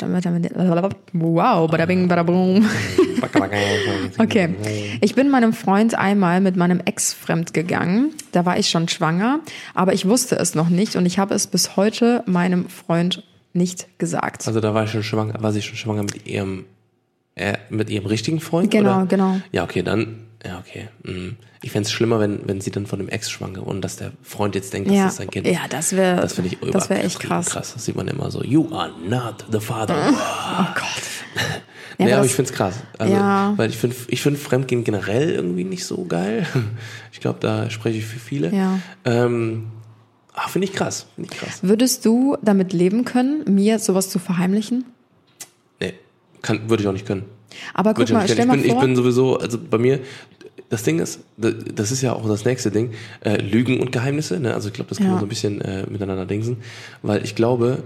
[1.12, 2.66] Wow, bada bing, bada boom.
[4.18, 4.54] okay.
[5.02, 8.14] Ich bin meinem Freund einmal mit meinem Ex fremd gegangen.
[8.32, 9.40] Da war ich schon schwanger,
[9.74, 13.22] aber ich wusste es noch nicht und ich habe es bis heute meinem Freund
[13.52, 14.46] nicht gesagt.
[14.46, 16.64] Also da war ich schon schwanger, war sie schon schwanger mit ihrem
[17.40, 18.70] äh, mit ihrem richtigen Freund?
[18.70, 19.06] Genau, oder?
[19.06, 19.40] genau.
[19.50, 20.88] Ja, okay, dann, ja, okay.
[21.02, 21.36] Mhm.
[21.62, 24.12] Ich fände es schlimmer, wenn, wenn sie dann von dem Ex schwanger und dass der
[24.22, 25.04] Freund jetzt denkt, ja.
[25.04, 25.46] das ist sein Kind.
[25.46, 27.46] Ja, das wäre, das ich das wäre echt krass.
[27.50, 27.74] krass.
[27.74, 28.42] Das sieht man immer so.
[28.42, 30.12] You are not the father.
[30.58, 30.84] Oh Gott.
[31.98, 32.76] Ja, nee, aber ich finde es krass.
[32.96, 33.52] Also, ja.
[33.56, 36.46] Weil ich finde ich find Fremdgehen generell irgendwie nicht so geil.
[37.12, 38.54] Ich glaube, da spreche ich für viele.
[38.54, 38.78] Ja.
[39.04, 39.66] Ähm,
[40.32, 41.08] ah, finde ich krass.
[41.14, 41.58] Find ich krass.
[41.60, 44.86] Würdest du damit leben können, mir sowas zu verheimlichen?
[46.42, 47.24] Kann, würde ich auch nicht können.
[47.74, 48.80] Aber guck mal, stell mal ich bin, vor.
[48.80, 50.00] Ich bin sowieso, also bei mir,
[50.68, 52.92] das Ding ist, das ist ja auch das nächste Ding,
[53.24, 54.38] äh, Lügen und Geheimnisse.
[54.38, 54.54] Ne?
[54.54, 55.12] Also ich glaube, das kann ja.
[55.12, 56.58] man so ein bisschen äh, miteinander dingsen.
[57.02, 57.82] Weil ich glaube,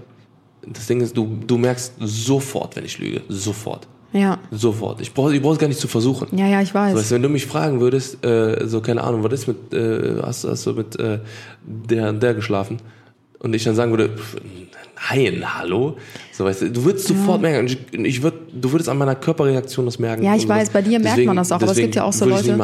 [0.67, 3.23] das Ding ist, du, du merkst sofort, wenn ich lüge.
[3.29, 3.89] Sofort.
[4.13, 4.39] Ja.
[4.51, 5.01] Sofort.
[5.01, 6.37] Ich brauche ich brauch es gar nicht zu versuchen.
[6.39, 6.93] Ja, ja, ich weiß.
[6.93, 10.21] So, weißt, wenn du mich fragen würdest, äh, so keine Ahnung, was ist mit, äh,
[10.23, 11.19] hast, hast du mit äh,
[11.65, 12.79] der der geschlafen?
[13.41, 14.37] Und ich dann sagen würde, pff,
[15.11, 15.97] nein, hallo.
[16.33, 17.17] So, weißt du, du würdest ja.
[17.17, 20.23] sofort merken, ich, ich würd, du würdest an meiner Körperreaktion das merken.
[20.23, 22.13] Ja, ich weiß, bei dir merkt deswegen, man das auch, aber es gibt ja auch
[22.13, 22.59] so Leute,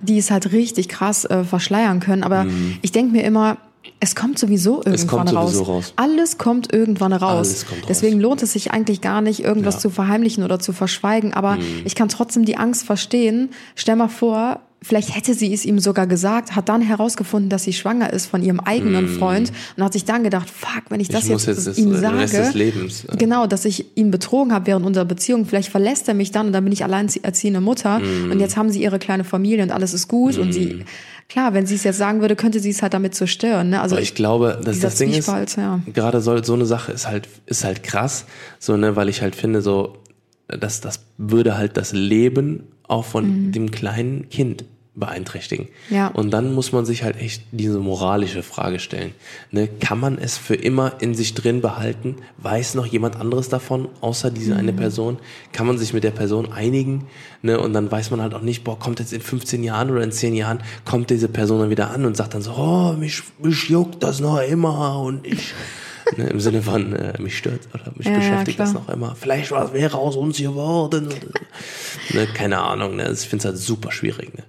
[0.00, 2.22] die es halt richtig krass äh, verschleiern können.
[2.22, 2.78] Aber mhm.
[2.82, 3.58] ich denke mir immer,
[4.00, 5.52] es kommt sowieso irgendwann kommt raus.
[5.52, 5.92] Sowieso raus.
[5.96, 7.66] Alles kommt irgendwann raus.
[7.66, 7.86] Kommt raus.
[7.88, 9.80] Deswegen lohnt es sich eigentlich gar nicht, irgendwas ja.
[9.80, 11.34] zu verheimlichen oder zu verschweigen.
[11.34, 11.82] Aber mhm.
[11.84, 13.50] ich kann trotzdem die Angst verstehen.
[13.74, 17.72] Stell mal vor, Vielleicht hätte sie es ihm sogar gesagt, hat dann herausgefunden, dass sie
[17.72, 19.18] schwanger ist von ihrem eigenen mm.
[19.18, 22.50] Freund und hat sich dann gedacht, fuck, wenn ich das ich jetzt, jetzt ihm sage,
[22.54, 23.14] Lebens, ja.
[23.14, 26.52] genau, dass ich ihn betrogen habe während unserer Beziehung, vielleicht verlässt er mich dann und
[26.52, 28.32] dann bin ich allein erziehende Mutter mm.
[28.32, 30.40] und jetzt haben sie ihre kleine Familie und alles ist gut mm.
[30.40, 30.84] und sie, mm.
[31.28, 33.70] klar, wenn sie es jetzt sagen würde, könnte sie es halt damit zerstören.
[33.70, 33.80] Ne?
[33.80, 35.80] Also Aber ich glaube, dass das Ding ist, ja.
[35.92, 38.24] gerade so, so eine Sache ist halt, ist halt krass,
[38.58, 39.96] so ne, weil ich halt finde so
[40.58, 44.64] das, das würde halt das Leben auch von dem kleinen Kind
[44.94, 45.68] beeinträchtigen.
[45.88, 46.08] Ja.
[46.08, 49.12] Und dann muss man sich halt echt diese moralische Frage stellen.
[49.50, 49.66] Ne?
[49.66, 52.16] Kann man es für immer in sich drin behalten?
[52.36, 55.18] Weiß noch jemand anderes davon, außer diese eine Person?
[55.52, 57.06] Kann man sich mit der Person einigen?
[57.40, 57.58] Ne?
[57.58, 60.12] Und dann weiß man halt auch nicht, boah, kommt jetzt in 15 Jahren oder in
[60.12, 63.70] 10 Jahren, kommt diese Person dann wieder an und sagt dann so, oh, mich, mich
[63.70, 65.54] juckt das noch immer und ich...
[66.16, 68.82] Ne, Im Sinne von, äh, mich stört oder mich Ja, ja, beschäftigt das klar.
[68.86, 69.14] noch immer.
[69.14, 71.08] Vielleicht was wäre aus uns geworden.
[72.12, 73.10] ne, keine Ahnung, ne?
[73.10, 74.34] ich finde es halt super schwierig.
[74.36, 74.44] Ne?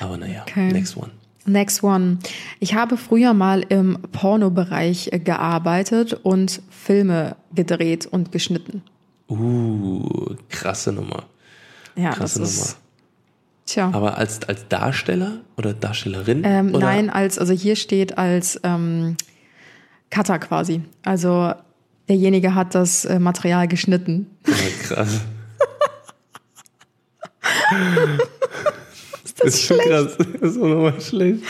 [0.00, 0.72] Aber naja, Okay.
[0.72, 1.10] next one.
[1.44, 2.18] Next one.
[2.60, 8.82] Ich habe früher mal im Pornobereich äh, gearbeitet und Filme gedreht und geschnitten.
[9.28, 11.24] Uh, krasse Nummer.
[11.96, 12.62] Ja, Krasse das Nummer.
[12.66, 12.76] ist.
[13.66, 13.90] Tja.
[13.92, 16.42] Aber als, als Darsteller oder Darstellerin?
[16.44, 16.86] Ähm, oder?
[16.86, 19.16] nein, als, also hier steht als ähm,
[20.12, 20.82] Cutter quasi.
[21.04, 21.52] Also
[22.08, 24.26] derjenige hat das äh, Material geschnitten.
[24.46, 24.54] Ja,
[24.86, 25.20] krass.
[29.38, 30.16] das ist schon krass.
[30.40, 31.42] Das ist auch nochmal schlecht.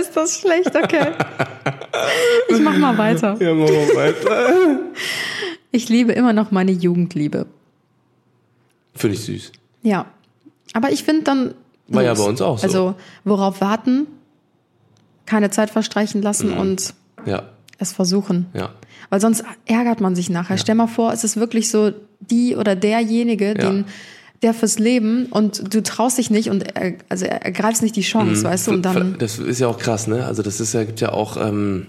[0.00, 0.74] Ist das schlecht?
[0.74, 1.12] Okay.
[2.48, 3.36] Ich mach mal weiter.
[3.40, 4.78] Ja, machen wir weiter.
[5.70, 7.46] Ich liebe immer noch meine Jugendliebe.
[8.94, 9.52] Finde ich süß.
[9.82, 10.06] Ja.
[10.72, 11.54] Aber ich finde dann.
[11.88, 12.66] War ja bei uns auch so.
[12.66, 14.06] Also, worauf warten,
[15.26, 16.58] keine Zeit verstreichen lassen Mhm.
[16.58, 16.94] und
[17.26, 18.46] Ja, es versuchen.
[18.54, 18.70] ja.
[19.08, 20.58] Weil sonst ärgert man sich nachher.
[20.58, 23.84] Stell mal vor, es ist wirklich so die oder derjenige, den,
[24.42, 28.02] der fürs Leben und du traust dich nicht und er, also er ergreifst nicht die
[28.02, 29.16] Chance, weißt du, und dann.
[29.18, 30.26] Das ist ja auch krass, ne?
[30.26, 31.86] Also das ist ja, gibt ja auch, ähm,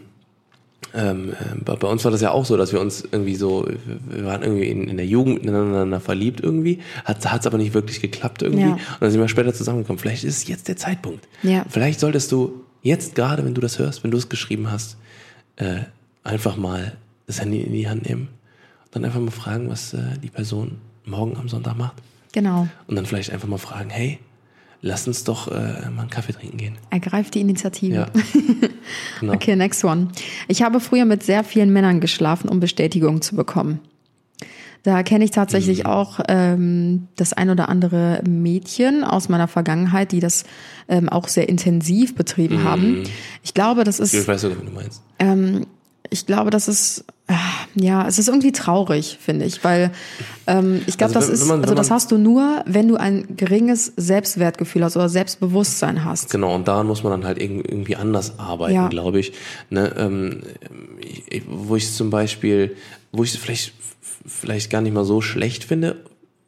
[0.94, 3.68] ähm, äh, bei, uns war das ja auch so, dass wir uns irgendwie so,
[4.10, 8.02] wir waren irgendwie in, in der Jugend ineinander verliebt irgendwie, hat es aber nicht wirklich
[8.02, 8.62] geklappt irgendwie.
[8.62, 8.74] Ja.
[8.74, 10.00] Und dann sind wir später zusammengekommen.
[10.00, 11.28] Vielleicht ist jetzt der Zeitpunkt.
[11.44, 11.66] Ja.
[11.70, 14.98] Vielleicht solltest du jetzt gerade, wenn du das hörst, wenn du es geschrieben hast,
[15.58, 15.82] äh,
[16.24, 18.30] einfach mal das Handy in die Hand nehmen
[18.86, 21.96] und dann einfach mal fragen, was äh, die Person morgen am Sonntag macht.
[22.34, 22.68] Genau.
[22.88, 24.20] Und dann vielleicht einfach mal fragen, hey,
[24.82, 26.78] lass uns doch äh, mal einen Kaffee trinken gehen.
[26.90, 27.96] Ergreift die Initiative.
[27.96, 28.08] Ja.
[29.20, 29.34] Genau.
[29.34, 30.10] Okay, next one.
[30.48, 33.82] Ich habe früher mit sehr vielen Männern geschlafen, um Bestätigung zu bekommen.
[34.88, 35.86] Da kenne ich tatsächlich Mhm.
[35.90, 40.46] auch ähm, das ein oder andere Mädchen aus meiner Vergangenheit, die das
[40.88, 42.64] ähm, auch sehr intensiv betrieben Mhm.
[42.64, 43.04] haben.
[43.44, 45.02] Ich glaube, das ist Ich weiß sogar, wie du meinst.
[45.20, 45.66] ähm,
[46.10, 47.36] ich glaube, das ist ah,
[47.76, 49.92] ja, es ist irgendwie traurig, finde ich, weil
[50.48, 52.96] ähm, ich glaube, Also das wenn- ist, man- also das hast du nur, wenn du
[52.96, 56.30] ein geringes Selbstwertgefühl hast oder Selbstbewusstsein hast.
[56.30, 58.88] Genau, und daran muss man dann halt irg- irgendwie anders arbeiten, Ja.
[58.88, 59.34] glaube ich.
[59.70, 60.44] Ne, ähm,
[61.02, 62.78] ich, ich- wo ich zum Beispiel,
[63.12, 63.74] wo ich es vielleicht,
[64.28, 65.96] vielleicht gar nicht mal so schlecht finde,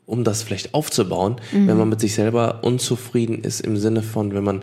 [0.05, 1.67] um das vielleicht aufzubauen, Mhm.
[1.67, 4.61] wenn man mit sich selber unzufrieden ist im Sinne von, wenn man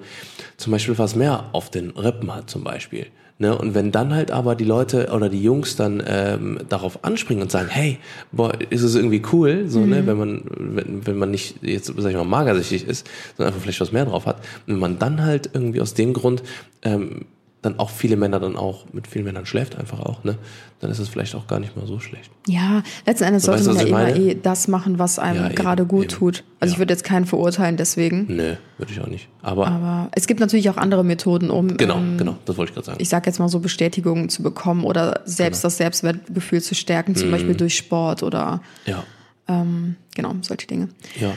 [0.56, 3.06] zum Beispiel was mehr auf den Rippen hat zum Beispiel.
[3.38, 7.42] Ne, und wenn dann halt aber die Leute oder die Jungs dann ähm, darauf anspringen
[7.42, 7.98] und sagen, hey,
[8.32, 9.88] boah, ist es irgendwie cool, so, Mhm.
[9.90, 13.62] ne, wenn man, wenn, wenn man nicht jetzt, sag ich mal, magersüchtig ist, sondern einfach
[13.62, 16.42] vielleicht was mehr drauf hat, und wenn man dann halt irgendwie aus dem Grund
[16.80, 17.26] ähm,
[17.62, 20.36] dann auch viele Männer dann auch mit vielen Männern schläft einfach auch, ne,
[20.78, 22.30] dann ist es vielleicht auch gar nicht mal so schlecht.
[22.46, 24.18] Ja, letzten Endes So, sollte weißt man ja ich immer meine?
[24.18, 26.12] eh das machen, was einem Ja, eben, gerade gut eben.
[26.12, 26.44] tut.
[26.60, 26.78] Also ich Ja.
[26.80, 28.26] würde jetzt keinen verurteilen deswegen.
[28.28, 29.28] Nö, würde ich auch nicht.
[29.42, 32.74] Aber, Aber es gibt natürlich auch andere Methoden, um, genau, ähm, genau, das wollte ich
[32.74, 32.98] gerade sagen.
[33.00, 35.68] ich sag jetzt mal so Bestätigungen zu bekommen oder selbst Genau.
[35.68, 37.16] das Selbstwertgefühl zu stärken, Mhm.
[37.16, 39.02] zum Beispiel durch Sport oder ja,
[39.48, 40.88] ähm, genau solche Dinge.
[41.18, 41.32] ja.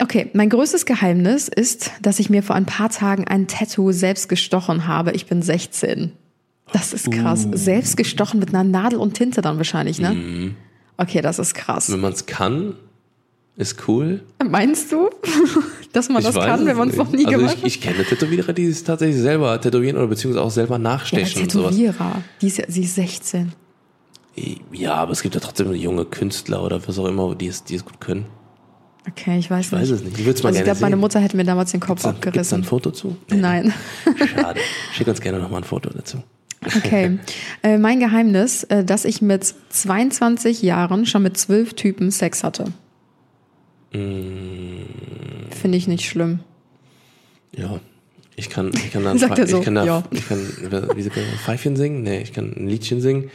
[0.00, 4.28] Okay, mein größtes Geheimnis ist, dass ich mir vor ein paar Tagen ein Tattoo selbst
[4.28, 5.12] gestochen habe.
[5.12, 6.12] Ich bin 16.
[6.72, 7.46] Das ist krass.
[7.46, 7.56] Uh.
[7.56, 10.12] Selbst gestochen mit einer Nadel und Tinte dann wahrscheinlich, ne?
[10.12, 10.56] Mhm.
[10.96, 11.90] Okay, das ist krass.
[11.90, 12.74] Wenn man es kann,
[13.56, 14.22] ist cool.
[14.48, 15.10] Meinst du,
[15.92, 17.66] dass man das Ich weiß kann, wenn man es noch nie also gemacht ich, hat?
[17.66, 21.52] ich kenne Tätowierer, die es tatsächlich selber tätowieren oder beziehungsweise auch selber Ja, nachstechen und
[21.52, 21.74] sowas.
[21.76, 22.22] Tätowierer.
[22.40, 23.52] Die ist, ja- sie ist 16.
[24.72, 27.74] Ja, aber es gibt ja trotzdem junge Künstler oder was auch immer, die es, die
[27.74, 28.26] es gut können.
[29.10, 29.90] Okay, ich weiß Ich weiß nicht.
[29.92, 30.18] es nicht.
[30.18, 30.96] Ich würde es mal also ich glaube, meine.
[30.96, 32.60] Mutter hätte mir damals den Kopf Gibt's da- Gibt's da abgerissen.
[32.60, 33.16] ein Foto zu?
[33.30, 33.72] Nein.
[34.34, 34.60] Schade.
[34.92, 36.22] Schick uns gerne nochmal ein Foto dazu.
[36.76, 37.18] Okay.
[37.62, 42.66] äh, mein Geheimnis, äh, dass ich mit 22 Jahren schon mit zwölf Typen Sex hatte.
[43.92, 45.50] Mm.
[45.50, 46.40] Finde ich nicht schlimm.
[47.56, 47.80] Ja.
[48.36, 50.02] Ich kann, ich kann dann, Sagt er so, ich kann da, ja.
[50.10, 50.38] ich kann,
[50.94, 52.02] wie sagt man, ein Pfeifchen singen?
[52.02, 53.30] Nee, ich kann ein Liedchen singen,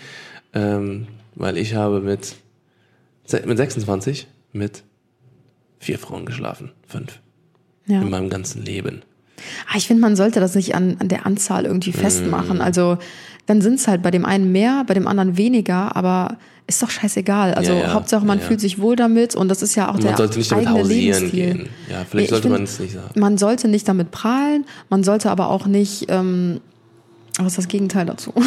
[0.53, 2.35] ähm, weil ich habe mit,
[3.45, 4.83] mit 26 mit
[5.86, 6.71] vier Frauen geschlafen.
[6.88, 7.19] Fünf.
[7.88, 8.02] Ja.
[8.02, 9.02] In meinem ganzen Leben.
[9.71, 11.93] Ah, ich finde, man sollte das nicht an, an der Anzahl irgendwie Mm.
[11.93, 12.62] festmachen.
[12.62, 12.97] Also
[13.45, 16.38] dann sind es halt bei dem einen mehr, bei dem anderen weniger, aber
[16.68, 17.53] ist doch scheißegal.
[17.53, 19.95] Also Ja, ja, Hauptsache, man ja, fühlt sich wohl damit und das ist ja auch
[19.95, 21.53] Und der man sollte nicht damit eigene hausieren Lebensstil.
[21.53, 21.70] gehen.
[21.91, 23.20] Ja, vielleicht sollte man es nicht sagen.
[23.20, 26.62] Man sollte nicht damit prahlen, man sollte aber auch nicht ähm,
[27.39, 28.33] was ist das Gegenteil dazu?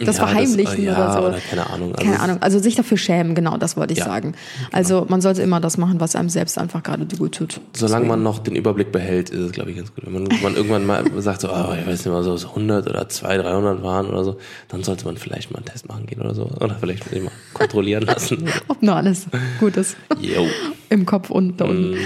[0.00, 1.28] Das Ja, Verheimlichen ja, oder so.
[1.28, 1.94] Oder keine Ahnung.
[1.94, 2.38] Also Keine Ahnung.
[2.40, 4.34] Also sich dafür schämen, genau, das wollte ich Ja, sagen.
[4.72, 7.60] Also man sollte immer das machen, was einem selbst einfach gerade gut tut.
[7.74, 10.06] Solange man noch den Überblick behält, ist es, glaube ich, ganz gut.
[10.06, 12.88] Wenn man, man irgendwann mal sagt, so, oh, ich weiß nicht mal, so so 100
[12.88, 16.20] oder 200, 300 waren oder so, dann sollte man vielleicht mal einen Test machen gehen
[16.20, 16.50] oder so.
[16.60, 18.48] Oder vielleicht mal kontrollieren lassen.
[18.68, 19.26] Ob nur alles
[19.60, 19.96] gut ist.
[20.20, 20.46] Yo.
[20.88, 21.96] Im Kopf und da unten.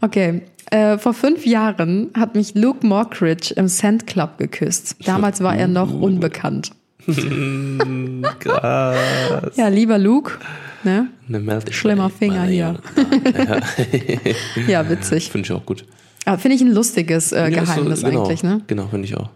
[0.00, 0.42] Okay.
[0.70, 4.96] Äh, vor fünf Jahren hat mich Luke Mockridge im Sand Club geküsst.
[5.06, 6.72] Damals war er noch unbekannt.
[8.40, 9.56] Krass.
[9.56, 10.32] Ja, lieber Luke.
[10.82, 11.08] Ne?
[11.70, 12.76] Schlimmer Finger hier.
[14.68, 15.30] Ja, witzig.
[15.30, 15.84] Finde ich auch gut.
[16.24, 18.60] Aber Finde ich ein lustiges äh, Ja, ist so- Geheimnis genau, eigentlich, ne?
[18.66, 19.30] Genau, finde ich auch.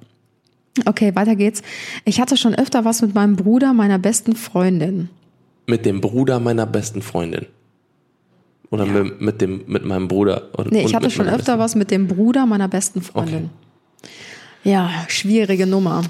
[0.86, 1.62] Okay, weiter geht's.
[2.04, 5.08] Ich hatte schon öfter was mit meinem Bruder meiner besten Freundin.
[5.66, 7.46] Mit dem Bruder meiner besten Freundin.
[8.70, 10.48] Oder mit, mit, dem, mit meinem Bruder.
[10.56, 13.50] Und, Nee, ich hatte schon öfter was mit dem Bruder meiner besten Freundin.
[14.62, 16.02] Ja, schwierige Nummer.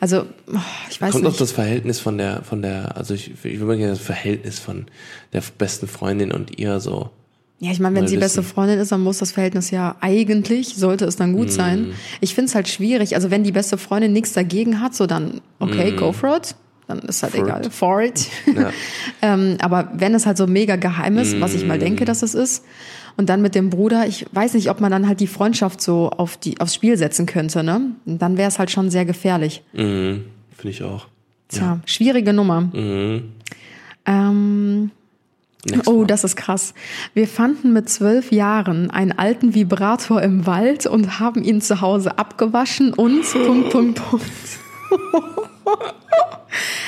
[0.00, 0.56] Also, oh,
[0.90, 1.12] ich weiß Mhm.
[1.12, 1.40] Kommt auf nicht.
[1.40, 4.86] das Verhältnis von der, von der, also ich, ich würde gerne das Verhältnis von
[5.32, 7.10] der besten Freundin und ihr so.
[7.60, 8.44] Ja, ich meine, wenn mal sie beste.
[8.44, 11.52] Freundin ist, dann muss das Verhältnis ja eigentlich, sollte es dann gut Mhm.
[11.52, 11.86] sein.
[12.20, 13.16] Ich finde es halt schwierig.
[13.16, 16.54] Also wenn die beste Freundin nichts dagegen hat, so dann, okay, go for it.
[16.88, 17.34] Dann ist halt.
[17.34, 17.66] For egal.
[17.66, 17.72] it.
[17.72, 18.26] For it.
[18.46, 18.72] Ja.
[19.22, 22.34] ähm, aber wenn es halt so mega geheim ist, was ich mal denke, dass es
[22.34, 22.64] ist,
[23.18, 26.08] und dann mit dem Bruder, ich weiß nicht, ob man dann halt die Freundschaft so
[26.08, 27.92] auf die, aufs Spiel setzen könnte, ne?
[28.06, 29.62] Und dann wäre es halt schon sehr gefährlich.
[29.72, 30.24] Mhm,
[30.56, 31.08] Finde ich auch.
[31.48, 32.62] Tja, schwierige Nummer.
[32.62, 33.32] Mhm.
[34.06, 34.90] Ähm,
[35.86, 36.72] Oh, das ist krass.
[37.14, 42.16] Wir fanden mit zwölf Jahren einen alten Vibrator im Wald und haben ihn zu Hause
[42.16, 44.24] abgewaschen und Punkt, Punkt, Punkt.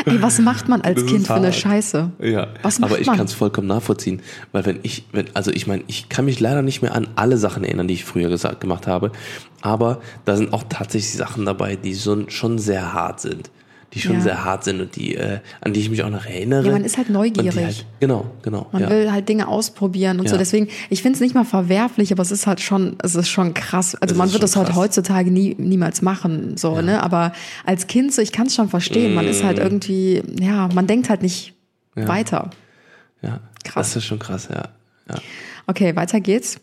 [0.04, 1.52] Ey, was macht man als Das Kind für eine.
[1.52, 2.10] Scheiße?
[2.20, 5.66] Ja, Was macht aber ich kann es vollkommen nachvollziehen, weil wenn ich, wenn, also ich
[5.66, 8.60] meine, ich kann mich leider nicht mehr an alle Sachen erinnern, die ich früher gesagt,
[8.60, 9.12] gemacht habe,
[9.60, 13.50] aber da sind auch tatsächlich Sachen dabei, die so, schon sehr hart sind,
[13.92, 14.20] die schon Ja.
[14.20, 16.66] sehr hart sind und die, äh, an die ich mich auch noch erinnere.
[16.66, 17.56] Ja, man ist halt Und neugierig.
[17.56, 18.68] Halt, genau, genau.
[18.72, 18.90] Man ja.
[18.90, 20.34] will halt Dinge ausprobieren und so.
[20.36, 20.38] Ja.
[20.38, 23.52] Deswegen, ich finde es nicht mal verwerflich, aber es ist halt schon, es ist schon
[23.54, 23.94] krass.
[23.96, 24.76] Also Es man wird es halt krass.
[24.76, 27.02] heutzutage nie, niemals machen, so, ne?
[27.02, 27.32] Aber
[27.66, 29.14] als Kind so, ich kann es schon verstehen.
[29.14, 29.62] Man ist halt Mm.
[29.62, 31.54] irgendwie, ja, man denkt halt nicht
[31.96, 32.50] weiter.
[33.22, 33.88] ja, krass.
[33.88, 34.68] Das ist schon krass, ja.
[35.08, 35.16] ja.
[35.66, 36.60] Okay, weiter geht's.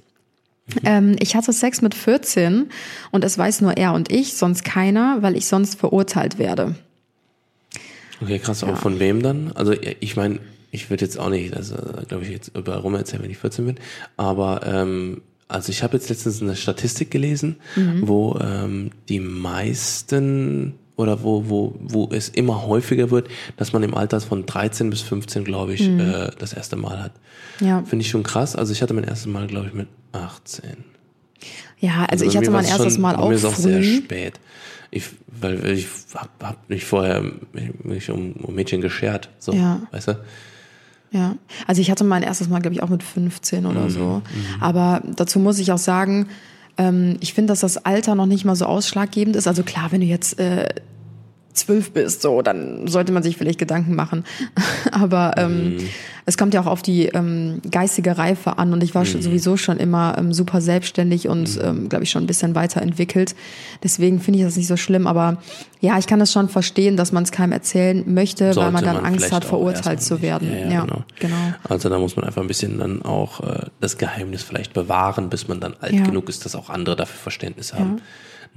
[0.84, 2.70] Ähm, ich hatte Sex mit 14
[3.12, 6.76] und es weiß nur er und ich, sonst keiner, weil ich sonst verurteilt werde.
[8.22, 9.52] Okay, krass, aber von wem dann?
[9.54, 10.40] Also ich meine,
[10.72, 11.76] ich würde jetzt auch nicht, also
[12.08, 13.76] glaube ich, jetzt überall rum erzählen, wenn ich 14 bin,
[14.18, 17.56] aber ähm, also ich habe jetzt letztens eine Statistik gelesen,
[18.02, 23.94] wo ähm, die meisten oder wo, wo, wo es immer häufiger wird, dass man im
[23.94, 27.12] Alter von 13 bis 15, glaube ich, äh, das erste Mal hat.
[27.60, 28.56] Ja, Finde ich schon krass.
[28.56, 30.64] Also ich hatte mein erstes Mal, glaube ich, mit 18.
[31.80, 33.78] ja also ich bei hatte mein erstes schon- Mal bei auch mir ist auch sehr
[33.82, 33.98] früh.
[33.98, 34.40] spät.
[34.92, 37.24] Ich, weil ich hab, hab nicht vorher
[37.84, 39.82] mich um, um Mädchen geschert, so, Ja.
[39.92, 40.14] weißt du?
[41.12, 41.36] Ja,
[41.68, 44.22] also ich hatte mein erstes Mal, glaube ich, auch mit 15 oder Mhm, so.
[44.60, 46.28] Aber dazu muss ich auch sagen,
[46.78, 49.48] ähm, ich finde, dass das Alter noch nicht mal so ausschlaggebend ist.
[49.48, 50.68] Also klar, wenn du jetzt äh,
[51.58, 54.24] zwölf bist, so, dann sollte man sich vielleicht Gedanken machen.
[54.92, 55.78] Aber ähm, Mhm.
[56.26, 59.22] es kommt ja auch auf die ähm, geistige Reife an und ich war Mhm.
[59.22, 63.36] sowieso schon immer ähm, super selbstständig und ähm, glaube ich schon ein bisschen weiterentwickelt.
[63.84, 65.08] Deswegen finde ich das nicht so schlimm.
[65.08, 65.38] Aber
[65.82, 68.84] ja, ich kann das schon verstehen, dass man es keinem erzählen möchte, weil Sollte man
[68.84, 70.50] dann Angst vielleicht hat, verurteilt zu werden.
[70.50, 70.66] nicht.
[70.66, 71.04] Ja, ja, genau.
[71.20, 71.54] genau.
[71.68, 75.48] Also da muss man einfach ein bisschen dann auch äh, das Geheimnis vielleicht bewahren, bis
[75.48, 76.04] man dann alt Ja.
[76.04, 78.02] genug ist, dass auch andere dafür Verständnis haben.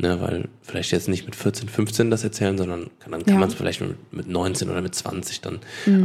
[0.01, 3.35] Ne, weil vielleicht jetzt nicht mit 14, 15 das erzählen, sondern kann, dann kann Ja.
[3.35, 3.41] Mhm.
[3.41, 5.59] man es vielleicht mit, mit 19 oder mit 20 dann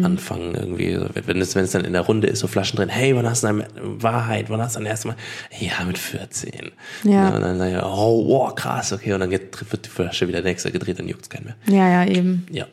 [0.03, 0.95] anfangen irgendwie.
[0.95, 3.25] Also wenn es, wenn es dann in der Runde ist, so Flaschen drin, hey, wann
[3.29, 5.15] hast du deine Wahrheit, wann hast du dein erstes Mal?
[5.59, 6.71] Ja, mit 14.
[7.05, 7.29] Ja.
[7.29, 10.27] Ne, und dann sag ich, oh, wow, krass, okay, und dann geht, wird die Flasche
[10.27, 11.55] wieder nächste gedreht, dann juckt's keinen mehr.
[11.67, 12.45] Ja, ja, eben.
[12.51, 12.65] Ja.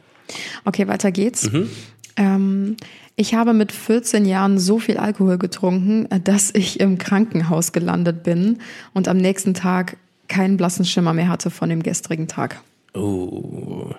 [0.64, 1.52] Okay, weiter geht's.
[1.52, 1.70] Mhm.
[2.16, 2.76] Ähm,
[3.14, 8.22] ich habe mit 14 Jahren so viel Alkohol getrunken, äh, dass ich im Krankenhaus gelandet
[8.22, 8.58] bin
[8.92, 9.96] und am nächsten Tag
[10.32, 12.60] keinen blassen Schimmer mehr hatte von dem gestrigen Tag.
[12.94, 13.90] Oh,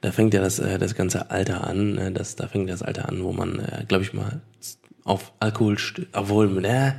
[0.00, 1.98] da fängt ja das, äh, das ganze Alter an.
[1.98, 4.40] äh, Das, da fängt das Alter an, wo man, äh, glaube ich mal,
[5.04, 5.76] auf Alkohol,
[6.12, 6.98] obwohl, ne,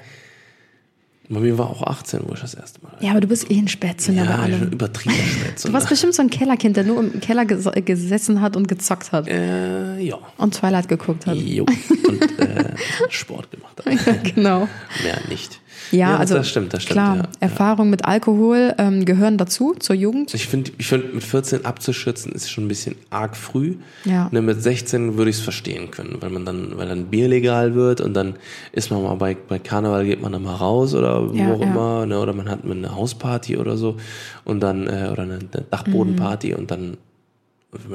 [1.31, 2.93] bei mir war auch 18, wo ich das erste Mal.
[3.01, 4.71] Ja, aber du bist eh ein Spätzünder bei ja, ich allem.
[4.71, 5.63] übertrieben spät.
[5.63, 9.11] Du warst bestimmt so ein Kellerkind, der nur im Keller ges gesessen hat und gezockt
[9.11, 10.17] hat äh, ja.
[10.37, 11.37] und Twilight geguckt hat.
[11.37, 11.65] Jo.
[12.07, 12.73] Und äh,
[13.09, 13.75] Sport gemacht.
[13.85, 14.67] Ja, genau.
[15.03, 15.61] Mehr nicht.
[15.91, 17.23] Ja, Ja, das- also das stimmt, das stimmt, Klar, ja.
[17.39, 20.33] Erfahrungen mit Alkohol ähm, gehören dazu, zur Jugend.
[20.33, 23.75] Ich finde, ich find, mit 14 abzuschützen ist schon ein bisschen arg früh.
[24.05, 24.29] Ja.
[24.31, 27.75] Ne, mit 16 würde ich es verstehen können, weil man dann, weil dann Bier legal
[27.75, 28.35] wird und dann
[28.71, 31.61] ist man mal bei, bei Karneval geht man dann mal raus oder Ja, wo auch
[31.61, 33.97] immer, ne, oder man hat eine Hausparty oder so
[34.45, 36.97] und dann, äh, oder eine, eine Dachbodenparty und dann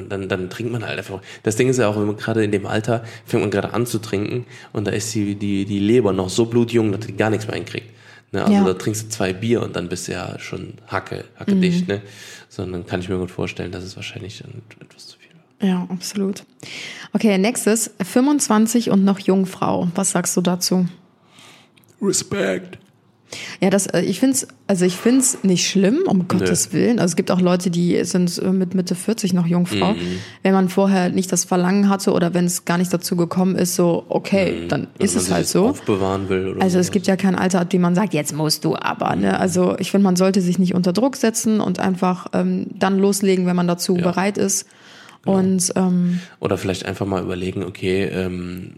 [0.08, 1.20] dann, dann trinkt man halt einfach.
[1.42, 3.86] Das Ding ist ja auch, wenn man gerade in dem Alter fängt man gerade an
[3.86, 7.30] zu trinken und da ist die, die, die Leber noch so blutjung, dass die gar
[7.30, 7.90] nichts mehr einkriegt.
[8.32, 8.42] Ne?
[8.42, 8.64] Also Ja.
[8.64, 12.02] da trinkst du zwei Bier und dann bist du ja schon hacke, hacke dicht, ne?
[12.48, 15.68] Sondern kann ich mir gut vorstellen, dass es wahrscheinlich dann etwas zu viel war.
[15.68, 16.44] Ja, absolut.
[17.12, 19.88] Okay, nächstes, 25 und noch Jungfrau.
[19.96, 20.86] Was sagst du dazu?
[22.00, 22.78] Respekt.
[23.60, 26.98] Ja, das, äh, ich finde es, also ich finde es nicht schlimm, um Gottes Willen.
[26.98, 29.92] Also es gibt auch Leute, die sind äh, mit Mitte 40 noch Jungfrau.
[29.94, 30.18] Mhm.
[30.42, 33.74] Wenn man vorher nicht das Verlangen hatte oder wenn es gar nicht dazu gekommen ist,
[33.76, 34.86] so, okay, dann Mhm.
[34.98, 35.68] Wenn ist man es halt so.
[35.68, 36.92] Aufbewahren will oder Also es sowas.
[36.92, 39.14] gibt ja kein Alter, ab dem man sagt, jetzt musst du aber.
[39.16, 39.22] Mhm.
[39.22, 39.38] Ne?
[39.40, 43.46] Also ich finde, man sollte sich nicht unter Druck setzen und einfach ähm, dann loslegen,
[43.46, 44.66] wenn man dazu bereit ist.
[45.24, 45.38] Genau.
[45.38, 48.72] Und ähm, Oder vielleicht einfach mal überlegen, okay, ähm,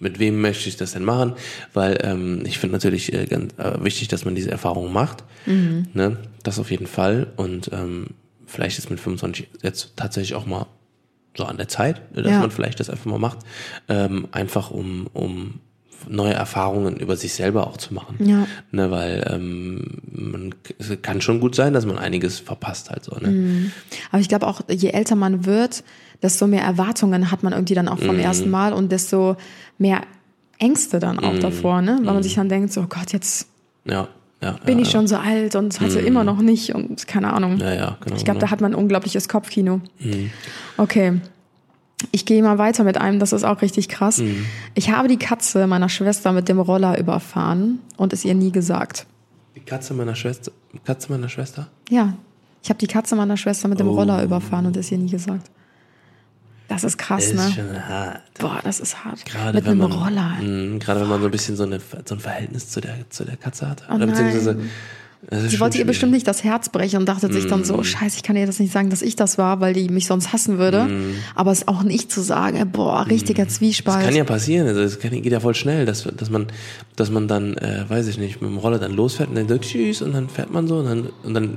[0.00, 1.34] mit wem möchte ich das denn machen?
[1.72, 5.24] Weil ähm, ich finde natürlich äh, ganz äh, wichtig, dass man diese Erfahrung macht.
[5.46, 6.18] Ne?
[6.42, 7.26] Das auf jeden Fall.
[7.36, 8.08] Und ähm,
[8.46, 10.66] vielleicht ist mit 25 jetzt tatsächlich auch mal
[11.36, 12.40] so an der Zeit, dass Ja.
[12.40, 13.38] man vielleicht das einfach mal macht.
[13.88, 15.60] Ähm, einfach um, um
[16.08, 18.16] neue Erfahrungen über sich selber auch zu machen.
[18.24, 18.46] Ja.
[18.72, 23.16] Ne, weil ähm, man, es kann schon gut sein, dass man einiges verpasst halt so.
[23.16, 23.72] Ne?
[24.10, 25.82] aber ich glaube auch, je älter man wird,
[26.24, 28.06] desto mehr Erwartungen hat man irgendwie dann auch Mhm.
[28.06, 29.36] vom ersten Mal und desto
[29.78, 30.00] mehr
[30.58, 32.00] Ängste dann auch davor, ne?
[32.02, 33.46] Weil man sich dann denkt, so oh Gott, jetzt
[33.84, 34.08] Ja,
[34.42, 34.52] ja.
[34.64, 37.58] bin ja, ich schon so alt und hatte immer noch nicht und keine Ahnung.
[37.58, 37.96] Genau.
[38.16, 38.50] Ich glaube, da genau.
[38.50, 39.80] hat man ein unglaubliches Kopfkino.
[40.76, 41.20] Okay.
[42.12, 44.22] Ich gehe mal weiter mit einem, das ist auch richtig krass.
[44.74, 49.06] Ich habe die Katze meiner Schwester mit dem Roller überfahren und es ihr nie gesagt.
[49.56, 50.52] Die Katze meiner Schwester.
[50.84, 51.68] Katze meiner Schwester?
[51.88, 52.14] Ja,
[52.62, 53.92] ich habe die Katze meiner Schwester mit dem Oh.
[53.94, 55.50] Roller überfahren und es ihr nie gesagt.
[56.68, 57.52] Das ist krass, ist ne?
[57.54, 58.20] schon hart.
[58.38, 59.24] Boah, das ist hart.
[59.24, 60.36] Gerade mit wenn einem man, Roller.
[60.40, 63.24] Mh, gerade wenn man so ein bisschen so, eine, so ein Verhältnis zu der, zu
[63.24, 63.84] der Katze hat.
[63.90, 64.58] Oh Oder beziehungsweise, ist
[65.30, 67.84] Sie wollte ihr bestimmt nicht das Herz brechen und dachte sich dann so, Mm.
[67.84, 70.32] scheiße, ich kann ihr das nicht sagen, dass ich das war, weil die mich sonst
[70.32, 70.84] hassen würde.
[70.84, 71.14] Mm.
[71.34, 74.00] Aber es auch nicht zu sagen, äh, boah, richtiger Zwiespalt.
[74.00, 76.48] Das kann ja passieren, also kann, geht ja voll schnell, dass, dass man,
[76.96, 79.56] dass man dann, äh, weiß ich nicht, mit dem Roller dann losfährt und dann so
[79.58, 81.56] tschüss und dann fährt man so und dann, und dann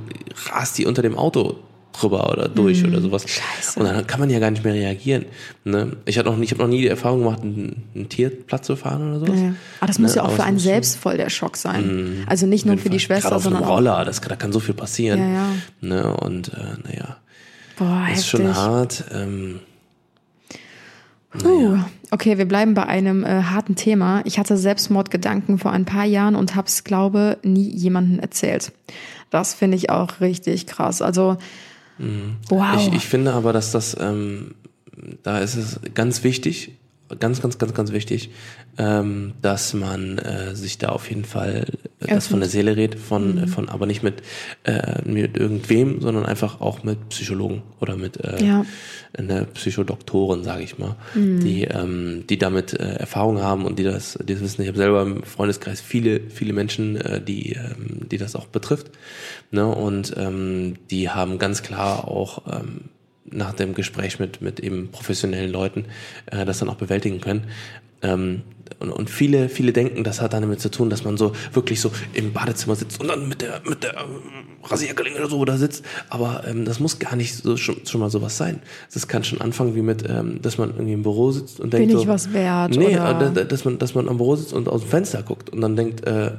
[0.50, 1.56] rast die unter dem Auto
[2.00, 3.24] drüber oder durch oder sowas.
[3.24, 3.28] Mm.
[3.28, 3.80] Scheiße.
[3.80, 5.26] Und dann kann man ja gar nicht mehr reagieren.
[5.64, 5.96] Ne?
[6.04, 8.76] Ich habe noch, ich hab noch nie die Erfahrung gemacht, ein, ein Tier platt zu
[8.76, 9.40] fahren oder sowas.
[9.40, 9.54] Ja.
[9.80, 12.24] Aber das muss Ne, ja auch aber für einen muss selbst voll der Schock sein.
[12.26, 13.16] Also nicht nur für jeden die Fall.
[13.16, 13.76] Schwester, Gerade auf einem sondern auch.
[13.76, 15.18] Roller, das, da kann so viel passieren.
[15.20, 15.46] Ja, ja.
[15.80, 16.16] Ne?
[16.16, 17.16] Und äh, naja,
[17.76, 18.26] Boah, ist heftig.
[18.26, 19.04] schon hart.
[19.14, 19.60] Ähm,
[21.30, 21.78] Puh.
[22.10, 24.22] Okay, wir bleiben bei einem äh, harten Thema.
[24.24, 28.72] Ich hatte Selbstmordgedanken vor ein paar Jahren und habe es, glaube, nie jemandem erzählt.
[29.30, 31.02] Das finde ich auch richtig krass.
[31.02, 31.36] Also,
[31.98, 32.74] wow.
[32.74, 32.78] Mhm.
[32.78, 34.54] Ich, ich finde aber, dass das, ähm,
[35.22, 36.77] da ist es ganz wichtig,
[37.20, 38.30] ganz, ganz, ganz, ganz wichtig,
[38.76, 41.64] ähm, dass man äh, sich da auf jeden Fall
[42.00, 43.42] äh, das von der Seele redet, von, Mhm.
[43.44, 44.22] äh, von aber nicht mit,
[44.64, 48.58] äh, mit irgendwem, sondern einfach auch mit Psychologen oder mit äh, Ja.
[48.62, 48.66] Mhm.
[49.16, 54.18] einer Psychodoktorin, sage ich mal, die, ähm, die damit äh, Erfahrung haben und die das,
[54.22, 54.62] die das wissen.
[54.62, 58.90] Ich habe selber im Freundeskreis viele, viele Menschen, äh, die, ähm, die das auch betrifft.
[59.50, 59.66] Ne?
[59.66, 62.90] Und ähm, die haben ganz klar auch ähm,
[63.32, 65.84] nach dem Gespräch mit, mit eben professionellen Leuten
[66.26, 67.44] äh, das dann auch bewältigen können.
[68.02, 68.42] Ähm,
[68.80, 71.80] und, und viele, viele denken, das hat dann damit zu tun, dass man so wirklich
[71.80, 74.20] so im Badezimmer sitzt und dann mit der, mit der ähm,
[74.62, 75.84] Rasierklinge oder so da sitzt.
[76.10, 78.60] Aber ähm, das muss gar nicht so schon, schon mal sowas sein.
[78.94, 81.88] Das kann schon anfangen wie mit, ähm, dass man irgendwie im Büro sitzt und denkt
[81.88, 83.20] Bin so, ich was wert, Nee, oder?
[83.30, 85.60] äh, da- dass man, dass man am Büro sitzt und aus dem Fenster guckt und
[85.60, 86.32] dann denkt, äh,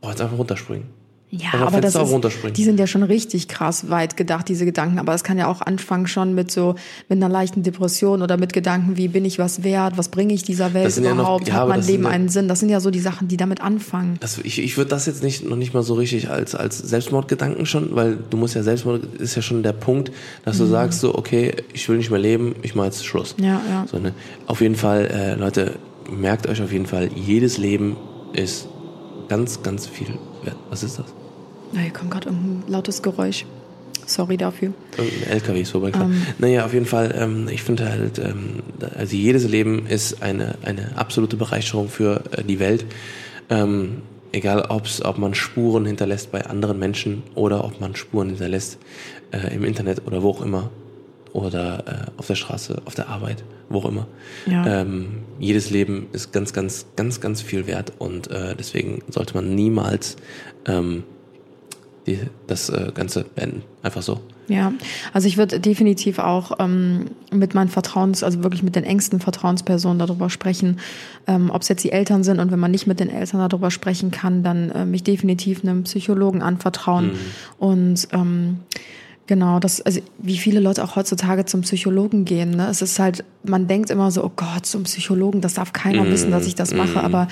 [0.00, 0.86] oh, jetzt einfach runterspringen.
[1.32, 4.98] Ja, Einfach aber das ist, die sind ja schon richtig krass weit gedacht, diese Gedanken.
[4.98, 6.74] Aber es kann ja auch anfangen schon mit so,
[7.08, 9.96] mit einer leichten Depression oder mit Gedanken wie, bin ich was wert?
[9.96, 11.46] Was bringe ich dieser Welt sind ja noch- überhaupt?
[11.46, 12.48] ja, Hat aber mein Leben ja- einen Sinn?
[12.48, 14.16] Das sind ja so die Sachen, die damit anfangen.
[14.18, 17.64] Das, ich ich würde das jetzt nicht noch nicht mal so richtig als als Selbstmordgedanken
[17.64, 20.10] schon, weil du musst ja Selbstmord ist ja schon der Punkt,
[20.44, 23.36] dass du sagst so okay, ich will nicht mehr leben, ich mache jetzt Schluss.
[23.40, 23.86] Ja, ja.
[23.88, 24.14] So, ne?
[24.48, 25.76] Auf jeden Fall, äh, Leute,
[26.10, 27.96] merkt euch auf jeden Fall, jedes Leben
[28.32, 28.66] ist
[29.28, 30.08] ganz ganz viel
[30.42, 30.56] wert.
[30.70, 31.04] Was ist das?
[31.72, 33.46] Na, hier kommt gerade irgendein lautes Geräusch.
[34.06, 34.72] Sorry dafür.
[34.96, 36.26] Irgendein LKW ist vorbeigefahren.
[36.38, 38.60] naja, auf jeden Fall, ähm, ich finde halt, ähm,
[38.96, 42.84] also jedes Leben ist eine, eine absolute Bereicherung für äh, die Welt.
[43.50, 44.02] Ähm,
[44.32, 48.78] egal ob's, ob man Spuren hinterlässt bei anderen Menschen oder ob man Spuren hinterlässt
[49.32, 50.70] äh, im Internet oder wo auch immer.
[51.32, 54.08] oder äh, auf der Straße, auf der Arbeit, wo auch immer.
[54.46, 54.80] Ja.
[54.80, 59.54] Ähm, jedes Leben ist ganz, ganz, ganz, ganz viel wert und äh, deswegen sollte man
[59.54, 60.16] niemals
[60.66, 61.04] ähm,
[62.10, 63.62] die, das äh, Ganze beenden.
[63.82, 64.20] Einfach so.
[64.48, 64.72] Ja,
[65.12, 70.00] also ich würde definitiv auch ähm, mit meinen Vertrauens, also wirklich mit den engsten Vertrauenspersonen
[70.00, 70.80] darüber sprechen,
[71.28, 73.70] ähm, ob es jetzt die Eltern sind und wenn man nicht mit den Eltern darüber
[73.70, 77.12] sprechen kann, dann äh, mich definitiv einem Psychologen anvertrauen
[77.58, 78.58] und ähm,
[79.30, 82.50] Genau, das, also wie viele Leute auch heutzutage zum Psychologen gehen.
[82.50, 82.66] Ne?
[82.68, 86.32] Es ist halt, man denkt immer so, oh Gott, zum Psychologen, das darf keiner wissen,
[86.32, 87.00] dass ich das mache.
[87.00, 87.28] Aber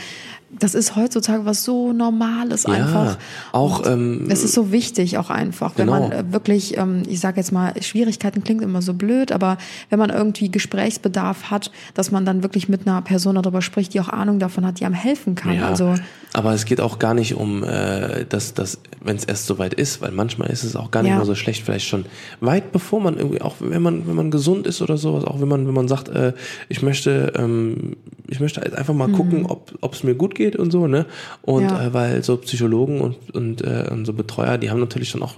[0.51, 3.19] das ist heutzutage was so Normales Ja, einfach.
[3.53, 6.09] auch, ähm, es ist so wichtig auch einfach, wenn Genau.
[6.09, 9.59] man äh, wirklich, ähm, ich sage jetzt mal, Schwierigkeiten klingt immer so blöd, aber
[9.91, 14.01] wenn man irgendwie Gesprächsbedarf hat, dass man dann wirklich mit einer Person darüber spricht, die
[14.01, 15.55] auch Ahnung davon hat, die einem helfen kann.
[15.57, 15.95] Ja, Also
[16.33, 20.01] aber es geht auch gar nicht um, äh, dass, dass wenn es erst soweit ist,
[20.03, 21.19] weil manchmal ist es auch gar nicht Ja.
[21.19, 22.05] mal so schlecht, vielleicht schon
[22.41, 25.49] weit bevor man irgendwie, auch wenn man, wenn man gesund ist oder sowas, auch wenn
[25.49, 26.33] man, wenn man sagt, äh,
[26.69, 27.97] ich möchte, ähm,
[28.29, 31.05] ich möchte einfach mal gucken, ob ob es mir gut geht und so, ne?
[31.43, 31.65] Und.
[31.65, 31.87] Ja.
[31.87, 35.35] äh, weil so Psychologen und, und, äh, und so Betreuer, die haben natürlich dann auch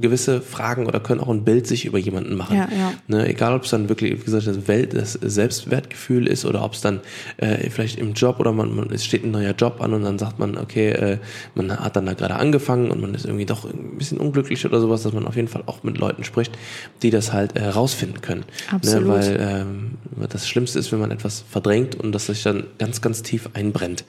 [0.00, 2.56] gewisse Fragen oder können auch ein Bild sich über jemanden machen.
[2.56, 2.92] Ja, ja.
[3.06, 6.72] Ne, egal, ob es dann wirklich, wie gesagt, das, Welt, das Selbstwertgefühl ist oder ob
[6.72, 7.00] es dann
[7.36, 10.18] äh, vielleicht im Job oder man, man, es steht ein neuer Job an und dann
[10.18, 11.18] sagt man, okay, äh,
[11.54, 14.80] man hat dann da gerade angefangen und man ist irgendwie doch ein bisschen unglücklich oder
[14.80, 16.56] sowas, dass man auf jeden Fall auch mit Leuten spricht,
[17.02, 18.44] die das halt äh, rausfinden können.
[18.70, 19.06] Absolut.
[19.06, 19.90] Ne, weil ähm,
[20.30, 24.04] das Schlimmste ist, wenn man etwas verdrängt und das sich dann ganz, ganz tief einbrennt.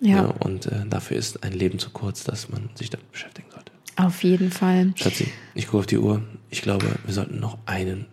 [0.00, 0.22] Ja.
[0.22, 3.70] Ne, und äh, dafür ist ein Leben zu kurz, dass man sich damit beschäftigen sollte.
[3.96, 4.92] auf jeden Fall.
[4.96, 6.22] Schatzi, ich gucke auf die Uhr.
[6.48, 8.06] Ich glaube, wir sollten noch einen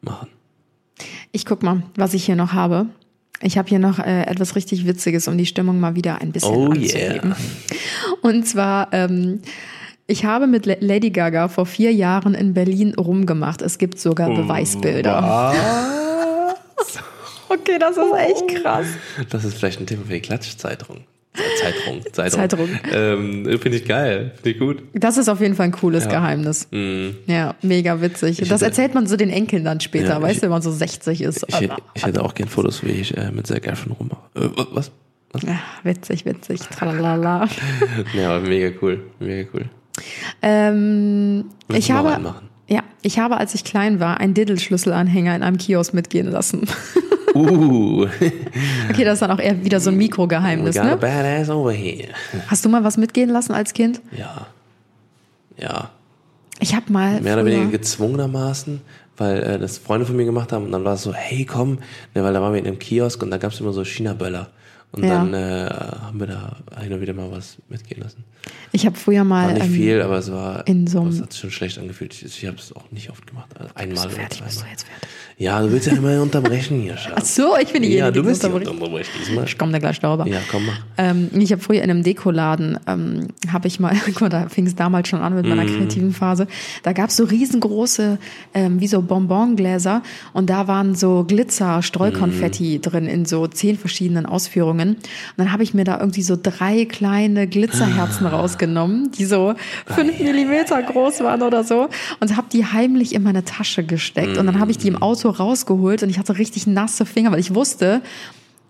[0.00, 0.28] machen.
[1.30, 2.86] Ich guck mal, was ich hier noch habe.
[3.40, 6.54] Ich habe hier noch äh, etwas richtig Witziges, um die Stimmung mal wieder ein bisschen
[6.54, 7.30] Oh anzuheben.
[7.30, 7.36] yeah.
[8.22, 9.40] Und zwar, ähm,
[10.06, 13.62] ich habe mit La- Lady Gaga vor vier Jahren in Berlin rumgemacht.
[13.62, 15.54] Es gibt sogar Oh, Beweisbilder.
[17.48, 18.86] Okay, das ist echt krass.
[19.28, 21.04] Das ist vielleicht ein Thema für die Klatschzeitung.
[21.34, 22.02] Zeitung.
[22.12, 22.40] Zeitung.
[22.40, 22.68] Zeitung.
[22.92, 24.32] Ähm, Finde ich geil.
[24.36, 24.82] Finde ich gut.
[24.92, 26.10] Das ist auf jeden Fall ein cooles Ja.
[26.10, 26.68] Geheimnis.
[26.70, 27.08] Mm.
[27.26, 28.36] Ja, mega witzig.
[28.38, 30.62] das hätte- erzählt man so den Enkeln dann später, Ja, weißt ich- du, wenn man
[30.62, 31.44] so 60 ist.
[31.48, 34.20] Ich, hätte- ich hätte auch gern Fotos, wie ich äh, mit Zac Efron rummache.
[34.34, 34.90] Äh, was?
[35.32, 35.42] was?
[35.42, 36.60] Ja, witzig, witzig.
[36.60, 37.48] Tralala.
[38.14, 39.02] Ja, aber mega cool.
[39.18, 39.64] Mega cool.
[40.42, 42.34] Ähm, ich habe,
[42.68, 46.66] ja, ich habe, als ich klein war, einen Diddle-Schlüsselanhänger in einem Kiosk mitgehen lassen.
[47.34, 48.06] Uh,
[48.90, 50.96] Okay, das ist dann auch eher wieder so ein Mikrogeheimnis, ne?
[50.96, 52.08] badass over here.
[52.48, 54.00] Hast du mal was mitgehen lassen als Kind?
[54.16, 54.46] Ja.
[55.56, 55.90] Ja.
[56.60, 58.80] Ich habe mal Mehr oder weniger gezwungenermaßen,
[59.16, 61.78] weil äh, das Freunde von mir gemacht haben und dann war es so, hey komm,
[62.14, 64.48] ne, weil da waren wir in einem Kiosk und da gab es immer so China-Böller.
[64.92, 65.08] Und Ja.
[65.24, 65.70] dann äh,
[66.02, 68.24] haben wir da hin und wieder mal was mitgehen lassen.
[68.72, 71.20] Ich habe früher mal War nicht ähm, viel, aber es war, in so einem- es
[71.20, 72.14] hat sich schon schlecht angefühlt.
[72.14, 73.48] Ich, ich habe es auch nicht oft gemacht.
[73.58, 75.08] Also einmal oder fertig, bist du jetzt fertig?
[75.38, 77.14] Ja, du willst ja immer unterbrechen hier, Schatz.
[77.16, 79.44] Ach so, ich bin diejenige, ja, du bist die unterbrechen diesmal.
[79.44, 80.26] Ich komme da gleich darüber.
[80.26, 80.76] Ja, komm mal.
[80.98, 84.66] Ähm, ich habe früher in einem Dekoladen, ähm, habe ich mal, guck mal, da fing
[84.66, 85.76] es damals schon an mit meiner Mhm.
[85.78, 86.46] kreativen Phase.
[86.82, 88.18] Da gab's so riesengroße,
[88.54, 92.82] ähm, wie so Bonbongläser und da waren so Glitzer, Streukonfetti Mhm.
[92.82, 94.90] drin in so zehn verschiedenen Ausführungen.
[94.90, 94.98] Und
[95.36, 98.31] dann habe ich mir da irgendwie so drei kleine Glitzerherzen Ah.
[98.32, 99.54] Rausgenommen, die so
[99.86, 101.88] fünf Millimeter groß waren oder so
[102.20, 104.38] und habe die heimlich in meine Tasche gesteckt.
[104.38, 105.02] Und dann habe ich die im Mhm.
[105.02, 108.02] Auto rausgeholt und ich hatte richtig nasse Finger, weil ich wusste,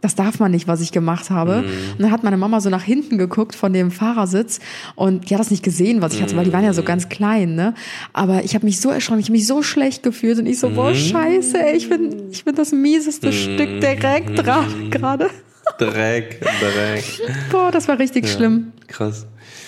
[0.00, 1.58] das darf man nicht, was ich gemacht habe.
[1.58, 4.58] Und dann hat meine Mama so nach hinten geguckt von dem Fahrersitz
[4.96, 7.08] und die hat das nicht gesehen, was ich hatte, weil die waren ja so ganz
[7.08, 7.74] klein, ne?
[8.12, 10.70] Aber ich habe mich so erschrocken, ich habe mich so schlecht gefühlt und ich so,
[10.70, 15.30] boah, scheiße, ey, ich bin, ich bin das mieseste Stück direkt dran gerade.
[15.78, 17.04] Dreck, Dreck.
[17.52, 18.72] Boah, das war richtig schlimm.
[18.88, 19.26] Krass.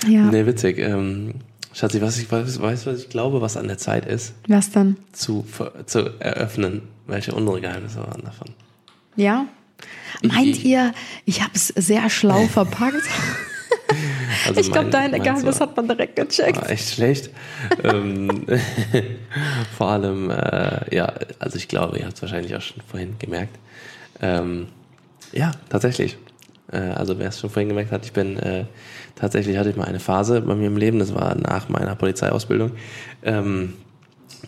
[0.09, 0.23] Ja.
[0.31, 0.79] Nee, witzig.
[0.79, 1.35] Ähm,
[1.73, 4.97] Schatzi, was ich weiß, was ich glaube, was an der Zeit ist, Was dann?
[5.13, 5.45] zu,
[5.87, 8.49] zu eröffnen, welche unsere Geheimnisse waren davon.
[9.17, 9.47] Ja?
[10.23, 10.93] Meint ihr,
[11.25, 13.03] ich habe es sehr schlau verpackt?
[14.47, 16.57] Also Ich glaube, dein Geheimnis hat man direkt gecheckt.
[16.61, 17.31] war echt schlecht.
[17.83, 18.45] ähm,
[19.77, 23.57] vor allem, äh, ja, also ich glaube, ihr habt es wahrscheinlich auch schon vorhin gemerkt.
[24.21, 24.67] Ähm,
[25.33, 26.17] ja, tatsächlich.
[26.73, 28.65] Äh, also wer es schon vorhin gemerkt hat, ich bin äh,
[29.17, 32.73] tatsächlich hatte ich mal eine Phase bei mir im Leben, das war nach meiner Polizeiausbildung.
[33.23, 33.75] Ähm,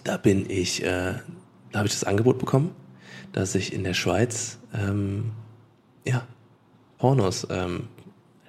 [0.05, 1.14] da bin ich, äh,
[1.73, 2.73] da habe ich das Angebot bekommen,
[3.33, 5.33] dass ich in der Schweiz ähm,
[6.07, 6.23] ja,
[6.99, 7.85] Pornos ähm,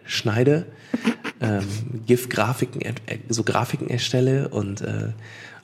[0.05, 0.65] schneide,
[1.41, 1.65] ähm,
[2.05, 2.93] GIF-Grafiken, äh,
[3.29, 5.09] so Grafiken erstelle und, äh,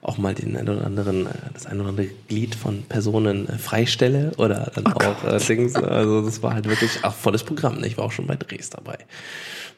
[0.04, 3.58] auch mal den ein oder anderen, äh, das ein oder andere Glied von Personen äh,
[3.58, 5.76] freistelle oder dann Oh auch äh, Dings.
[5.76, 7.80] Also das war halt wirklich auch volles Programm.
[7.80, 7.88] Ne?
[7.88, 8.98] Ich war auch schon bei Drehs dabei.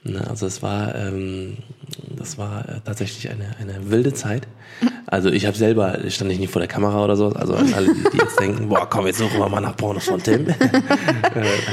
[0.04, 0.28] Ne?
[0.28, 1.58] Also es war, ähm,
[2.18, 4.48] das war tatsächlich eine, eine wilde Zeit.
[5.06, 7.30] Also ich habe selber, stand ich nicht vor der Kamera oder so.
[7.30, 10.06] Also an alle, die, die jetzt denken, boah, komm, jetzt suchen wir mal nach Pornos
[10.06, 10.48] von Tim.
[10.50, 10.56] äh,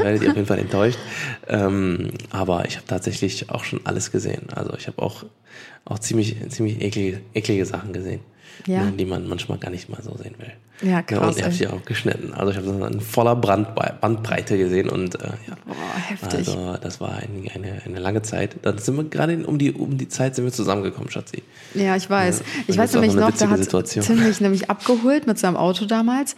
[0.03, 0.99] werdet ihr auf jeden Fall enttäuscht.
[1.49, 4.49] Ähm, aber ich habe tatsächlich auch schon alles gesehen.
[4.55, 5.25] Also ich habe auch,
[5.87, 8.21] auch ziemlich, ziemlich eklige, eklige Sachen gesehen.
[8.67, 8.85] Ja.
[8.85, 10.53] Ne, die man manchmal gar nicht mal so sehen will.
[10.81, 12.33] Ja, und krass, ich habe sie auch geschnitten.
[12.35, 15.55] Also ich habe das in voller Brandbe Bandbreite gesehen und äh, ja.
[15.65, 15.75] Boah,
[16.09, 16.49] heftig.
[16.49, 18.57] Also das war ein, eine, eine lange Zeit.
[18.63, 21.43] Dann sind wir gerade um die, um die Zeit sind wir zusammengekommen, Schatzi.
[21.75, 22.41] Ja, ich weiß.
[22.41, 24.05] Ja, ich weiß nämlich noch da hat Situation.
[24.05, 26.35] Tim mich nämlich abgeholt mit seinem Auto damals.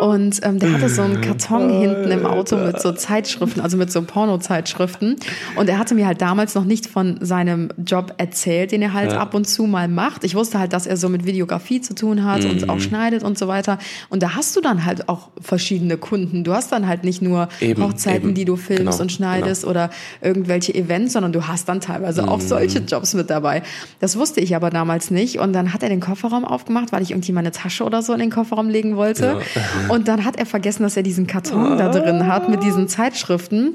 [0.00, 3.90] Und ähm, der hatte so einen Karton hinten im Auto mit so Zeitschriften, also mit
[3.90, 5.16] so Porno-Zeitschriften.
[5.56, 9.12] Und er hatte mir halt damals noch nicht von seinem Job erzählt, den er halt
[9.12, 9.20] Ja.
[9.20, 10.24] ab und zu mal macht.
[10.24, 12.50] Ich wusste halt, dass er so mit Videografie zu tun hat Mhm.
[12.50, 13.75] und auch schneidet und so weiter.
[14.08, 16.44] Und da hast du dann halt auch verschiedene Kunden.
[16.44, 18.34] Du hast dann halt nicht nur Eben, Hochzeiten, eben.
[18.34, 22.28] die du filmst Genau, und schneidest oder irgendwelche Events, sondern du hast dann teilweise Mhm.
[22.28, 23.62] auch solche Jobs mit dabei.
[24.00, 25.38] Das wusste ich aber damals nicht.
[25.38, 28.20] Und dann hat er den Kofferraum aufgemacht, weil ich irgendwie meine Tasche oder so in
[28.20, 29.38] den Kofferraum legen wollte.
[29.88, 33.74] Und dann hat er vergessen, dass er diesen Karton da drin hat mit diesen Zeitschriften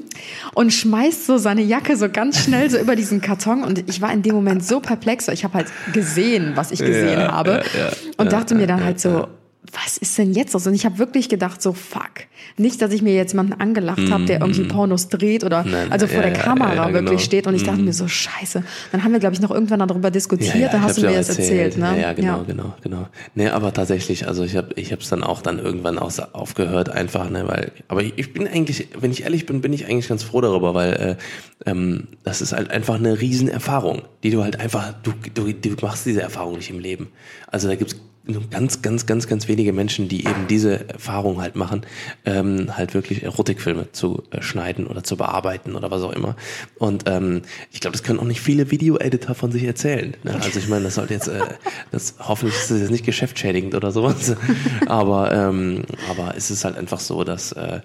[0.54, 3.62] und schmeißt so seine Jacke so ganz schnell so über diesen Karton.
[3.64, 7.20] Und ich war in dem Moment so perplex, ich habe halt gesehen, was ich gesehen
[7.20, 7.50] Ja, habe.
[7.50, 9.26] ja, ja, und ja, dachte mir dann ja, halt so,
[9.72, 10.66] was ist denn jetzt los?
[10.66, 12.10] Und ich habe wirklich gedacht, so fuck.
[12.56, 15.70] Nicht, dass ich mir jetzt jemanden angelacht habe, der irgendwie Pornos dreht oder Mhm.
[15.70, 17.18] Nein, also vor ja, der ja, Kamera ja, wirklich genau.
[17.18, 17.46] steht.
[17.46, 18.62] Und ich dachte mir so, scheiße.
[18.90, 20.72] Dann haben wir, glaube ich, noch irgendwann darüber diskutiert.
[20.72, 21.76] da hast du mir ja das erzählt.
[21.78, 21.86] ne?
[21.96, 23.08] Ja, ja, genau, genau, genau.
[23.34, 27.30] Nee, aber tatsächlich, also ich habe ich hab's dann auch dann irgendwann auch aufgehört, einfach,
[27.30, 30.22] ne, weil, aber ich, ich bin eigentlich, wenn ich ehrlich bin, bin ich eigentlich ganz
[30.22, 34.92] froh darüber, weil äh, ähm, das ist halt einfach eine Riesenerfahrung, die du halt einfach,
[35.02, 37.08] du, du, du machst diese Erfahrung nicht im Leben.
[37.46, 41.56] Also da gibt's nur ganz, ganz, ganz, ganz wenige Menschen, die eben diese Erfahrung halt
[41.56, 41.82] machen,
[42.24, 46.36] ähm, halt wirklich Erotikfilme zu äh, schneiden oder zu bearbeiten oder was auch immer.
[46.78, 47.42] Und ähm,
[47.72, 50.14] ich glaube, das können auch nicht viele Video-Editor von sich erzählen.
[50.22, 50.34] Ne?
[50.40, 51.40] Also ich meine, das sollte jetzt, äh,
[51.90, 54.36] das hoffentlich ist das jetzt nicht geschäftsschädigend oder sowas.
[54.86, 57.80] Aber, ähm, aber es ist halt einfach so, dass, äh,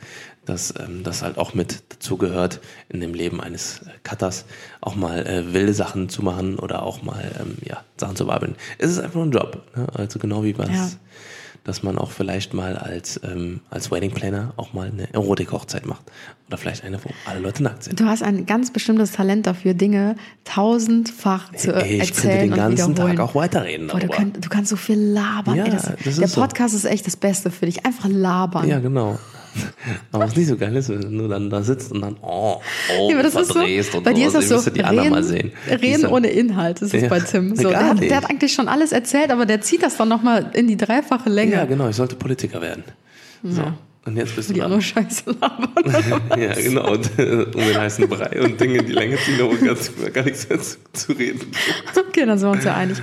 [0.47, 4.45] dass ähm, das halt auch mit dazu gehört, in dem Leben eines äh, Cutters
[4.81, 8.55] auch mal äh, wilde Sachen zu machen oder auch mal ähm, ja, Sachen zu bearbeiten.
[8.77, 9.61] Es ist einfach nur ein Job.
[9.75, 9.87] Ne?
[9.93, 10.89] Also genau wie was, Ja.
[11.63, 16.03] dass man auch vielleicht mal als, ähm, als Wedding Planner auch mal eine Erotik-Hochzeit macht.
[16.47, 17.99] Oder vielleicht eine, wo alle Leute nackt sind.
[17.99, 22.51] Du hast ein ganz bestimmtes Talent dafür, Dinge tausendfach zu Ey, ich könnte erzählen den
[22.53, 23.15] und ganzen wiederholen.
[23.17, 25.55] Tag auch weiterreden Boah, du, könnt, du kannst so viel labern.
[25.55, 26.41] Ja, Ey, das, das der so.
[26.41, 27.85] Podcast ist echt das Beste für dich.
[27.85, 28.67] Einfach labern.
[28.67, 29.19] Ja, genau.
[30.11, 32.61] Aber was nicht so geil ist, wenn du dann da sitzt und dann oh,
[32.99, 34.49] oh Ja, das ist so, und bei dir ist sowas.
[34.49, 35.51] das so, die anderen reden, mal sehen.
[35.69, 37.55] Ist reden dann- ohne Inhalt, das ist Ja, bei Tim.
[37.55, 40.51] So, der, hat, der hat eigentlich schon alles erzählt, aber der zieht das dann nochmal
[40.53, 41.53] in die dreifache Länge.
[41.53, 42.83] Ja, genau, ich sollte Politiker werden.
[43.43, 43.61] So.
[44.05, 46.21] Und jetzt bist du Die auch nur Scheiße labern.
[46.39, 46.93] Ja, genau.
[46.93, 50.23] Und, äh, um den heißen Brei und Dinge in die Länge ziehen, wo ganz, gar
[50.23, 51.41] nichts mehr zu, zu reden.
[52.07, 52.99] Okay, dann sind wir uns ja einig.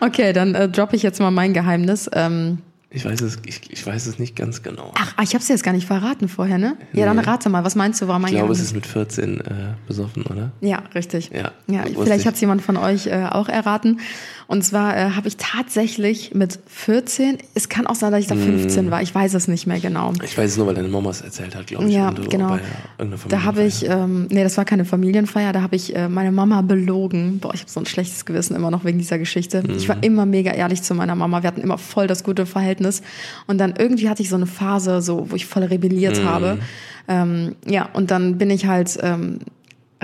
[0.00, 2.08] Okay, dann äh, droppe ich jetzt mal mein Geheimnis.
[2.14, 2.58] Ähm,
[2.90, 4.92] Ich weiß es, ich, ich weiß es nicht ganz genau.
[4.94, 6.78] ach, ah, ich habe es dir jetzt gar nicht verraten vorher, ne?
[6.94, 9.40] Ja, dann rate mal, was meinst du, war mein Ich glaube, es ist mit 14
[9.40, 10.52] äh, besoffen, oder?
[10.62, 11.30] Ja, richtig.
[11.30, 12.26] Ja, ja vielleicht ich.
[12.26, 14.00] hat es jemand von euch äh, auch erraten.
[14.48, 18.34] Und zwar äh, habe ich tatsächlich mit 14, es kann auch sein, dass ich da
[18.34, 18.38] Mm.
[18.60, 20.14] 15 war, ich weiß es nicht mehr genau.
[20.24, 21.94] Ich weiß es nur, weil deine Mama es erzählt hat, glaube ich.
[21.94, 22.56] Ja, genau.
[22.98, 26.32] Irgendeiner Da habe ich, ähm, nee, das war keine Familienfeier, da habe ich äh, meine
[26.32, 27.40] Mama belogen.
[27.40, 29.62] Boah, ich habe so ein schlechtes Gewissen immer noch wegen dieser Geschichte.
[29.76, 29.88] Ich Mhm.
[29.90, 31.42] war immer mega ehrlich zu meiner Mama.
[31.42, 33.02] Wir hatten immer voll das gute Verhältnis.
[33.46, 36.24] Und dann irgendwie hatte ich so eine Phase, so, wo ich voll rebelliert Mhm.
[36.24, 36.58] habe.
[37.06, 39.40] Ähm, ja, und dann bin ich halt ähm,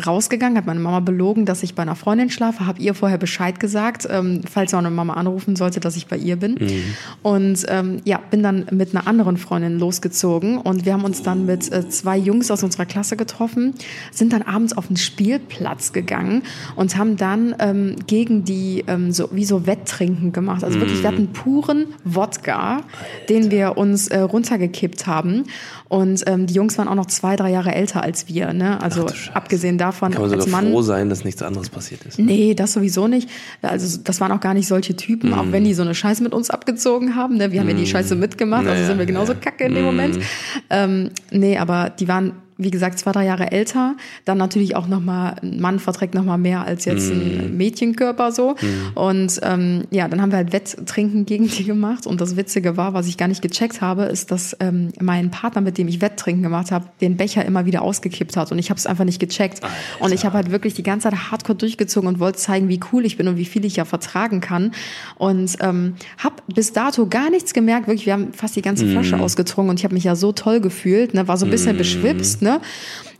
[0.04, 3.60] rausgegangen, hat meine Mama belogen, dass ich bei einer Freundin schlafe, habe ihr vorher Bescheid
[3.60, 6.56] gesagt, ähm, falls meine Mama anrufen sollte, dass ich bei ihr bin.
[7.22, 11.46] Und ähm, ja, bin dann mit einer anderen Freundin losgezogen und wir haben uns dann
[11.46, 13.74] mit äh, zwei Jungs aus unserer Klasse getroffen,
[14.10, 16.42] sind dann abends auf den Spielplatz gegangen
[16.74, 20.64] und haben dann ähm, gegen die ähm, so wie so Wetttrinken gemacht.
[20.64, 22.82] Also wirklich, wir hatten puren Wodka,
[23.28, 25.44] den wir uns äh, runtergekippt haben.
[25.88, 28.52] Und ähm, die Jungs waren auch noch zwei, drei Jahre älter als wir.
[28.52, 28.82] Ne?
[28.82, 30.70] Also abgesehen davon, Kann man als sogar Mann.
[30.72, 32.18] froh sein, dass nichts anderes passiert ist.
[32.18, 33.28] Nee, das sowieso nicht.
[33.62, 36.32] Also das waren auch gar nicht solche Typen, auch wenn die so eine Scheiße mit
[36.32, 37.36] uns abgezogen haben.
[37.36, 37.52] Ne?
[37.52, 39.38] Wir haben ja die Scheiße mitgemacht, also Naja, sind wir genauso ja.
[39.38, 40.18] kacke in dem Moment.
[40.70, 43.96] Ähm, nee, aber die waren, wie gesagt, zwei, drei Jahre älter.
[44.24, 48.54] Dann natürlich auch nochmal, ein Mann verträgt nochmal mehr als jetzt ein Mädchenkörper so.
[48.94, 52.06] Und ähm, ja, dann haben wir halt Wetttrinken gegen die gemacht.
[52.06, 55.60] Und das Witzige war, was ich gar nicht gecheckt habe, ist, dass ähm, mein Partner,
[55.60, 58.52] mit dem ich Wetttrinken gemacht habe, den Becher immer wieder ausgekippt hat.
[58.52, 59.60] Und ich habe es einfach nicht gecheckt.
[59.98, 63.04] Und ich habe halt wirklich die ganze Zeit hardcore durchgezogen und wollte zeigen, wie cool
[63.04, 64.72] ich bin und wie viel ich ja vertragen kann.
[65.16, 67.88] Und ähm, habe bis dato gar nichts gemerkt.
[67.88, 70.60] Wirklich, wir haben fast die ganze Flasche ausgetrunken und ich habe mich ja so toll
[70.60, 71.26] gefühlt, ne?
[71.26, 72.60] war so ein bisschen beschwipst ne?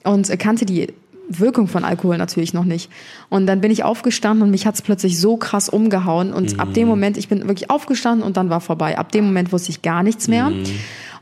[0.04, 0.94] und äh, kannte die
[1.28, 2.90] Wirkung von Alkohol natürlich noch nicht.
[3.30, 6.32] Und dann bin ich aufgestanden und mich hat's plötzlich so krass umgehauen.
[6.32, 8.98] Und ab dem Moment, ich bin wirklich aufgestanden und dann war vorbei.
[8.98, 10.52] Ab dem Moment wusste ich gar nichts mehr.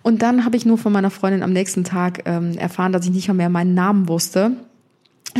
[0.02, 3.12] Und dann habe ich nur von meiner Freundin am nächsten Tag ähm, erfahren, dass ich
[3.12, 4.52] nicht mehr meinen Namen wusste.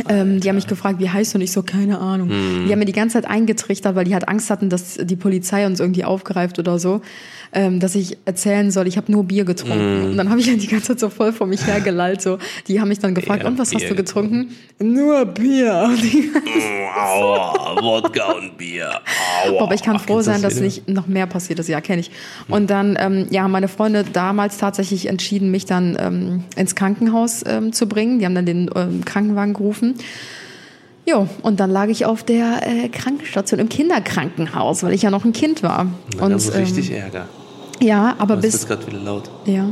[0.09, 1.37] Ähm, die haben mich gefragt, wie heißt du?
[1.37, 2.29] Und ich so, keine Ahnung.
[2.29, 5.65] Die haben mir die ganze Zeit eingetrichtert, weil die halt Angst hatten, dass die Polizei
[5.65, 7.01] uns irgendwie aufgreift oder so,
[7.53, 10.05] ähm, dass ich erzählen soll, ich habe nur Bier getrunken.
[10.11, 12.21] Und dann habe ich halt die ganze Zeit so voll vor mich hergelallt.
[12.21, 12.39] So.
[12.67, 14.49] Die haben mich dann gefragt, Ja, und was hast Bier du getrunken?
[14.79, 15.91] Nur Bier.
[16.97, 18.89] Aua, Wodka und Bier.
[19.45, 19.61] Aua.
[19.63, 20.65] Aber ich kann froh sein, dass Szene?
[20.65, 21.69] nicht noch mehr passiert ist.
[21.69, 22.11] Ja, kenne ich.
[22.47, 27.43] Und dann, ähm, ja, haben meine Freunde damals tatsächlich entschieden, mich dann ähm, ins Krankenhaus
[27.45, 28.19] ähm, zu bringen.
[28.19, 29.82] Die haben dann den ähm, Krankenwagen gerufen.
[31.05, 35.25] Jo, und dann lag ich auf der äh, Krankenstation im Kinderkrankenhaus, weil ich ja noch
[35.25, 35.87] ein Kind war.
[36.17, 37.27] Na, und das ist richtig ähm, Ärger.
[37.81, 39.29] ja, aber bis ist gerade wieder laut.
[39.45, 39.65] ja.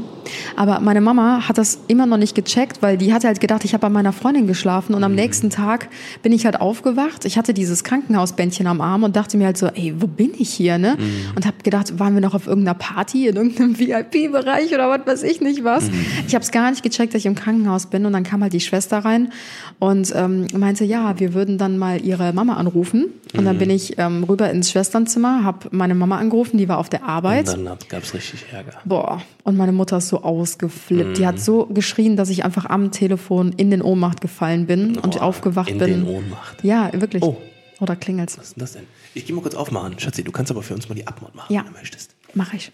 [0.55, 3.73] Aber meine Mama hat das immer noch nicht gecheckt, weil die hatte halt gedacht, ich
[3.73, 5.89] habe bei meiner Freundin geschlafen und am nächsten Tag
[6.23, 7.25] bin ich halt aufgewacht.
[7.25, 10.49] Ich hatte dieses Krankenhausbändchen am Arm und dachte mir halt so, ey, wo bin ich
[10.49, 10.97] hier, ne?
[11.35, 15.23] Und habe gedacht, waren wir noch auf irgendeiner Party in irgendeinem VIP-Bereich oder was weiß
[15.23, 15.89] ich nicht was.
[16.27, 18.53] Ich habe es gar nicht gecheckt, dass ich im Krankenhaus bin und dann kam halt
[18.53, 19.31] die Schwester rein
[19.79, 23.07] und ähm, meinte, ja, wir würden dann mal ihre Mama anrufen.
[23.35, 26.89] Und dann bin ich ähm, rüber ins Schwesternzimmer, habe meine Mama angerufen, die war auf
[26.89, 27.55] der Arbeit.
[27.55, 28.73] Und dann gab es richtig Ärger.
[28.83, 31.17] Boah, und meine Mutter ist so ausgeflippt.
[31.17, 35.15] Die hat so geschrien, dass ich einfach am Telefon in den Ohnmacht gefallen bin und
[35.15, 35.87] Boah, aufgewacht in bin.
[35.87, 36.63] den Ohnmacht.
[36.63, 37.23] Ja, wirklich.
[37.23, 37.37] Oh.
[37.79, 38.37] Oder klingelt's?
[38.37, 38.83] Was ist denn das denn?
[39.15, 39.97] Ich gehe mal kurz aufmachen.
[39.97, 41.61] Schatzi, du kannst aber für uns mal die Abmord machen, Ja.
[41.65, 42.11] wenn du möchtest.
[42.35, 42.71] Mach ich.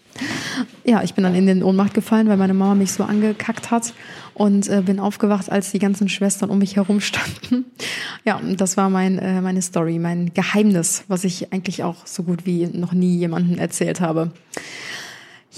[0.84, 3.94] Ja, ich bin dann in den Ohnmacht gefallen, weil meine Mama mich so angekackt hat
[4.34, 7.64] und äh, bin aufgewacht, als die ganzen Schwestern um mich herum standen.
[8.24, 12.24] Ja, und das war mein, äh, meine Story, mein Geheimnis, was ich eigentlich auch so
[12.24, 14.32] gut wie noch nie jemandem erzählt habe.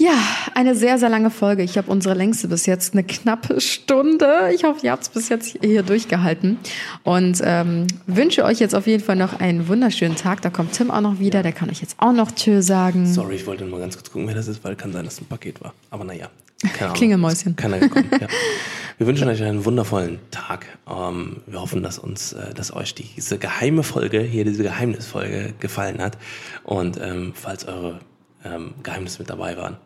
[0.01, 0.17] Ja,
[0.55, 1.61] eine sehr, sehr lange Folge.
[1.61, 4.49] Ich habe unsere längste bis jetzt, eine knappe Stunde.
[4.51, 6.57] Ich hoffe, ihr habt es bis jetzt hier durchgehalten.
[7.03, 10.41] Und ähm, wünsche euch jetzt auf jeden Fall noch einen wunderschönen Tag.
[10.41, 11.43] Da kommt Tim auch noch wieder.
[11.43, 13.05] Der kann euch jetzt auch noch Tschö sagen.
[13.05, 15.21] Sorry, ich wollte nur ganz kurz gucken, wer das ist, weil kann sein, dass es
[15.21, 15.75] ein Paket war.
[15.91, 16.31] Aber naja.
[16.63, 16.93] Keine Ahnung.
[16.95, 17.55] Klingelmäuschen.
[17.55, 18.27] Keiner gekommen, ja.
[18.97, 20.65] Wir wünschen euch einen wundervollen Tag.
[20.89, 26.01] Ähm, wir hoffen, dass uns, äh, dass euch diese geheime Folge, hier diese Geheimnisfolge gefallen
[26.01, 26.17] hat.
[26.63, 27.99] Und ähm, falls eure
[28.43, 29.77] ähm, Geheimnisse mit dabei waren,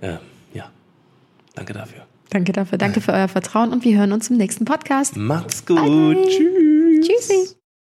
[0.00, 0.18] äh,
[0.52, 0.70] ja,
[1.54, 2.06] danke dafür.
[2.30, 2.78] Danke dafür.
[2.78, 5.16] Danke für euer Vertrauen und wir hören uns im nächsten Podcast.
[5.16, 5.76] Macht's gut.
[5.76, 6.28] Bye.
[6.28, 7.06] Tschüss.
[7.06, 7.56] Tschüssi.